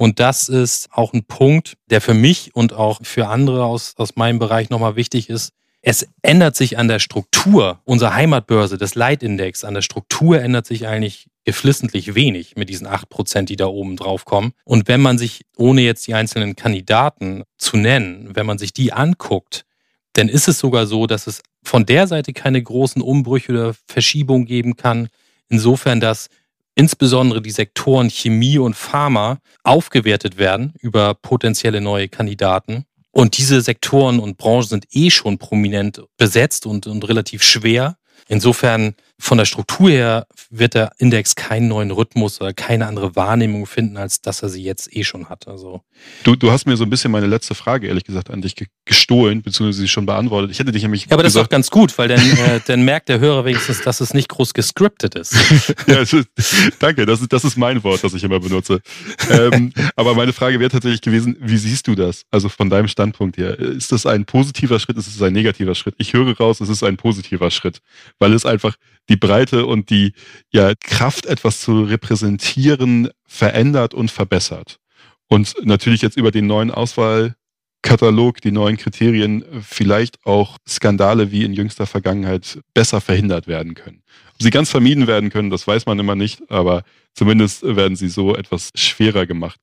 Und 0.00 0.18
das 0.18 0.48
ist 0.48 0.88
auch 0.92 1.12
ein 1.12 1.24
Punkt, 1.24 1.76
der 1.90 2.00
für 2.00 2.14
mich 2.14 2.54
und 2.54 2.72
auch 2.72 3.00
für 3.02 3.28
andere 3.28 3.66
aus, 3.66 3.92
aus 3.98 4.16
meinem 4.16 4.38
Bereich 4.38 4.70
nochmal 4.70 4.96
wichtig 4.96 5.28
ist. 5.28 5.52
Es 5.82 6.08
ändert 6.22 6.56
sich 6.56 6.78
an 6.78 6.88
der 6.88 7.00
Struktur 7.00 7.80
unserer 7.84 8.14
Heimatbörse, 8.14 8.78
des 8.78 8.94
Leitindex, 8.94 9.62
an 9.62 9.74
der 9.74 9.82
Struktur 9.82 10.40
ändert 10.40 10.64
sich 10.64 10.86
eigentlich 10.86 11.26
geflissentlich 11.44 12.14
wenig 12.14 12.56
mit 12.56 12.70
diesen 12.70 12.86
acht 12.86 13.10
Prozent, 13.10 13.50
die 13.50 13.56
da 13.56 13.66
oben 13.66 13.96
drauf 13.96 14.24
kommen. 14.24 14.54
Und 14.64 14.88
wenn 14.88 15.02
man 15.02 15.18
sich, 15.18 15.42
ohne 15.58 15.82
jetzt 15.82 16.06
die 16.06 16.14
einzelnen 16.14 16.56
Kandidaten 16.56 17.42
zu 17.58 17.76
nennen, 17.76 18.30
wenn 18.32 18.46
man 18.46 18.56
sich 18.56 18.72
die 18.72 18.94
anguckt, 18.94 19.66
dann 20.14 20.30
ist 20.30 20.48
es 20.48 20.58
sogar 20.58 20.86
so, 20.86 21.06
dass 21.06 21.26
es 21.26 21.42
von 21.62 21.84
der 21.84 22.06
Seite 22.06 22.32
keine 22.32 22.62
großen 22.62 23.02
Umbrüche 23.02 23.52
oder 23.52 23.74
Verschiebungen 23.86 24.46
geben 24.46 24.76
kann. 24.76 25.08
Insofern, 25.50 26.00
dass 26.00 26.30
insbesondere 26.74 27.42
die 27.42 27.50
Sektoren 27.50 28.10
Chemie 28.10 28.58
und 28.58 28.74
Pharma 28.74 29.38
aufgewertet 29.62 30.38
werden 30.38 30.74
über 30.80 31.14
potenzielle 31.14 31.80
neue 31.80 32.08
Kandidaten. 32.08 32.84
Und 33.12 33.38
diese 33.38 33.60
Sektoren 33.60 34.20
und 34.20 34.36
Branchen 34.36 34.68
sind 34.68 34.86
eh 34.92 35.10
schon 35.10 35.38
prominent 35.38 36.02
besetzt 36.16 36.66
und, 36.66 36.86
und 36.86 37.08
relativ 37.08 37.42
schwer. 37.42 37.96
Insofern 38.28 38.94
von 39.20 39.38
der 39.38 39.44
Struktur 39.44 39.90
her 39.90 40.26
wird 40.48 40.74
der 40.74 40.92
Index 40.98 41.34
keinen 41.34 41.68
neuen 41.68 41.90
Rhythmus 41.90 42.40
oder 42.40 42.52
keine 42.52 42.86
andere 42.86 43.14
Wahrnehmung 43.16 43.66
finden, 43.66 43.96
als 43.96 44.22
dass 44.22 44.42
er 44.42 44.48
sie 44.48 44.62
jetzt 44.62 44.94
eh 44.96 45.04
schon 45.04 45.28
hat. 45.28 45.46
Also 45.46 45.82
du, 46.24 46.34
du 46.36 46.50
hast 46.50 46.66
mir 46.66 46.76
so 46.76 46.84
ein 46.84 46.90
bisschen 46.90 47.10
meine 47.10 47.26
letzte 47.26 47.54
Frage, 47.54 47.86
ehrlich 47.86 48.04
gesagt, 48.04 48.30
an 48.30 48.40
dich 48.40 48.54
gestohlen, 48.86 49.42
beziehungsweise 49.42 49.82
sie 49.82 49.88
schon 49.88 50.06
beantwortet. 50.06 50.50
Ich 50.50 50.58
hätte 50.58 50.72
dich 50.72 50.82
nämlich. 50.82 51.06
Ja, 51.06 51.12
aber 51.12 51.22
das 51.22 51.34
ist 51.34 51.40
doch 51.40 51.48
ganz 51.48 51.70
gut, 51.70 51.96
weil 51.98 52.08
dann, 52.08 52.20
äh, 52.20 52.60
dann 52.66 52.82
merkt 52.82 53.08
der 53.10 53.20
Hörer 53.20 53.44
wenigstens, 53.44 53.82
dass 53.82 54.00
es 54.00 54.14
nicht 54.14 54.28
groß 54.28 54.54
gescriptet 54.54 55.14
ist. 55.14 55.34
ja, 55.86 56.00
ist, 56.00 56.16
danke, 56.78 57.04
das 57.04 57.20
ist, 57.20 57.32
das 57.32 57.44
ist 57.44 57.56
mein 57.56 57.84
Wort, 57.84 58.02
das 58.02 58.14
ich 58.14 58.24
immer 58.24 58.40
benutze. 58.40 58.80
ähm, 59.30 59.72
aber 59.96 60.14
meine 60.14 60.32
Frage 60.32 60.58
wäre 60.58 60.70
tatsächlich 60.70 61.02
gewesen, 61.02 61.36
wie 61.40 61.58
siehst 61.58 61.86
du 61.86 61.94
das? 61.94 62.24
Also 62.30 62.48
von 62.48 62.70
deinem 62.70 62.88
Standpunkt 62.88 63.36
her. 63.36 63.58
Ist 63.58 63.92
das 63.92 64.06
ein 64.06 64.24
positiver 64.24 64.80
Schritt, 64.80 64.96
ist 64.96 65.08
es 65.08 65.20
ein 65.20 65.32
negativer 65.32 65.74
Schritt? 65.74 65.94
Ich 65.98 66.14
höre 66.14 66.36
raus, 66.36 66.60
es 66.60 66.68
ist 66.68 66.82
ein 66.82 66.96
positiver 66.96 67.50
Schritt, 67.50 67.80
weil 68.18 68.32
es 68.32 68.46
einfach 68.46 68.76
die 69.10 69.16
Breite 69.16 69.66
und 69.66 69.90
die 69.90 70.14
ja, 70.50 70.72
Kraft, 70.80 71.26
etwas 71.26 71.60
zu 71.60 71.82
repräsentieren, 71.82 73.10
verändert 73.26 73.92
und 73.92 74.10
verbessert. 74.10 74.78
Und 75.28 75.54
natürlich 75.62 76.00
jetzt 76.00 76.16
über 76.16 76.30
den 76.30 76.46
neuen 76.46 76.70
Auswahlkatalog, 76.70 78.40
die 78.40 78.52
neuen 78.52 78.76
Kriterien, 78.76 79.44
vielleicht 79.60 80.24
auch 80.24 80.56
Skandale 80.66 81.30
wie 81.32 81.44
in 81.44 81.52
jüngster 81.52 81.86
Vergangenheit 81.86 82.60
besser 82.72 83.00
verhindert 83.00 83.46
werden 83.46 83.74
können. 83.74 84.02
Ob 84.34 84.42
sie 84.42 84.50
ganz 84.50 84.70
vermieden 84.70 85.06
werden 85.06 85.30
können, 85.30 85.50
das 85.50 85.66
weiß 85.66 85.86
man 85.86 85.98
immer 85.98 86.14
nicht, 86.14 86.40
aber 86.48 86.84
zumindest 87.14 87.62
werden 87.62 87.96
sie 87.96 88.08
so 88.08 88.34
etwas 88.34 88.70
schwerer 88.74 89.26
gemacht. 89.26 89.60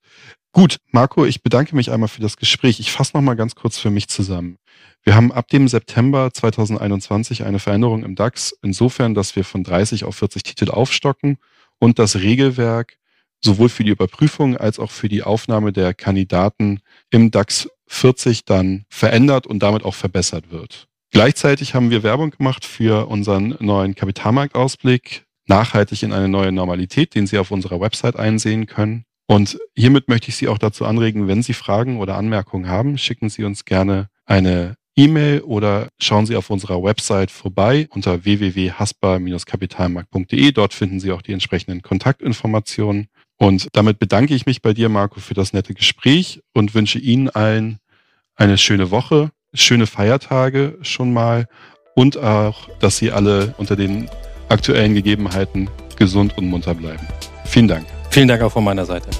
Gut, 0.57 0.77
Marco, 0.89 1.23
ich 1.23 1.43
bedanke 1.43 1.75
mich 1.75 1.91
einmal 1.91 2.09
für 2.09 2.23
das 2.23 2.35
Gespräch. 2.35 2.79
Ich 2.79 2.91
fasse 2.91 3.15
nochmal 3.15 3.35
ganz 3.35 3.53
kurz 3.53 3.77
für 3.77 3.91
mich 3.91 4.07
zusammen. 4.07 4.57
Wir 5.03 5.13
haben 5.13 5.31
ab 5.31 5.49
dem 5.49 5.67
September 5.67 6.33
2021 6.33 7.43
eine 7.43 7.59
Veränderung 7.59 8.03
im 8.03 8.15
DAX, 8.15 8.57
insofern, 8.63 9.13
dass 9.13 9.35
wir 9.35 9.43
von 9.43 9.63
30 9.63 10.03
auf 10.03 10.15
40 10.15 10.41
Titel 10.41 10.71
aufstocken 10.71 11.37
und 11.77 11.99
das 11.99 12.15
Regelwerk 12.15 12.97
sowohl 13.39 13.69
für 13.69 13.83
die 13.83 13.91
Überprüfung 13.91 14.57
als 14.57 14.79
auch 14.79 14.89
für 14.89 15.09
die 15.09 15.21
Aufnahme 15.21 15.73
der 15.73 15.93
Kandidaten 15.93 16.79
im 17.11 17.29
DAX 17.29 17.69
40 17.85 18.43
dann 18.45 18.85
verändert 18.89 19.45
und 19.45 19.59
damit 19.59 19.85
auch 19.85 19.93
verbessert 19.93 20.49
wird. 20.49 20.87
Gleichzeitig 21.11 21.75
haben 21.75 21.91
wir 21.91 22.01
Werbung 22.01 22.31
gemacht 22.31 22.65
für 22.65 23.07
unseren 23.09 23.55
neuen 23.59 23.93
Kapitalmarktausblick, 23.93 25.23
nachhaltig 25.45 26.01
in 26.01 26.13
eine 26.13 26.29
neue 26.29 26.51
Normalität, 26.51 27.13
den 27.13 27.27
Sie 27.27 27.37
auf 27.37 27.51
unserer 27.51 27.79
Website 27.79 28.15
einsehen 28.15 28.65
können. 28.65 29.06
Und 29.27 29.59
hiermit 29.75 30.07
möchte 30.07 30.29
ich 30.29 30.37
Sie 30.37 30.47
auch 30.47 30.57
dazu 30.57 30.85
anregen, 30.85 31.27
wenn 31.27 31.43
Sie 31.43 31.53
Fragen 31.53 31.99
oder 31.99 32.15
Anmerkungen 32.15 32.69
haben, 32.69 32.97
schicken 32.97 33.29
Sie 33.29 33.43
uns 33.43 33.65
gerne 33.65 34.07
eine 34.25 34.77
E-Mail 34.95 35.41
oder 35.41 35.89
schauen 35.99 36.25
Sie 36.25 36.37
auf 36.37 36.49
unserer 36.49 36.81
Website 36.81 37.29
vorbei 37.29 37.87
unter 37.91 38.23
www.haspa-kapitalmarkt.de. 38.23 40.51
Dort 40.53 40.73
finden 40.73 40.99
Sie 40.99 41.11
auch 41.11 41.21
die 41.21 41.33
entsprechenden 41.33 41.83
Kontaktinformationen. 41.83 43.09
Und 43.37 43.67
damit 43.73 43.99
bedanke 43.99 44.33
ich 44.33 44.47
mich 44.47 44.63
bei 44.63 44.73
dir, 44.73 44.89
Marco, 44.89 45.19
für 45.19 45.35
das 45.35 45.53
nette 45.53 45.75
Gespräch 45.75 46.41
und 46.53 46.73
wünsche 46.73 46.97
Ihnen 46.97 47.29
allen 47.29 47.77
eine 48.35 48.57
schöne 48.57 48.89
Woche, 48.89 49.29
schöne 49.53 49.85
Feiertage 49.87 50.77
schon 50.81 51.13
mal 51.13 51.47
und 51.95 52.17
auch, 52.17 52.69
dass 52.79 52.97
Sie 52.97 53.11
alle 53.11 53.53
unter 53.57 53.75
den 53.75 54.09
aktuellen 54.49 54.95
Gegebenheiten 54.95 55.69
gesund 55.97 56.37
und 56.37 56.47
munter 56.47 56.73
bleiben. 56.73 57.05
Vielen 57.45 57.67
Dank. 57.67 57.96
Vielen 58.17 58.29
Dank 58.29 58.41
auch 58.41 58.51
von 58.51 58.63
meiner 58.63 58.83
Seite. 58.83 59.11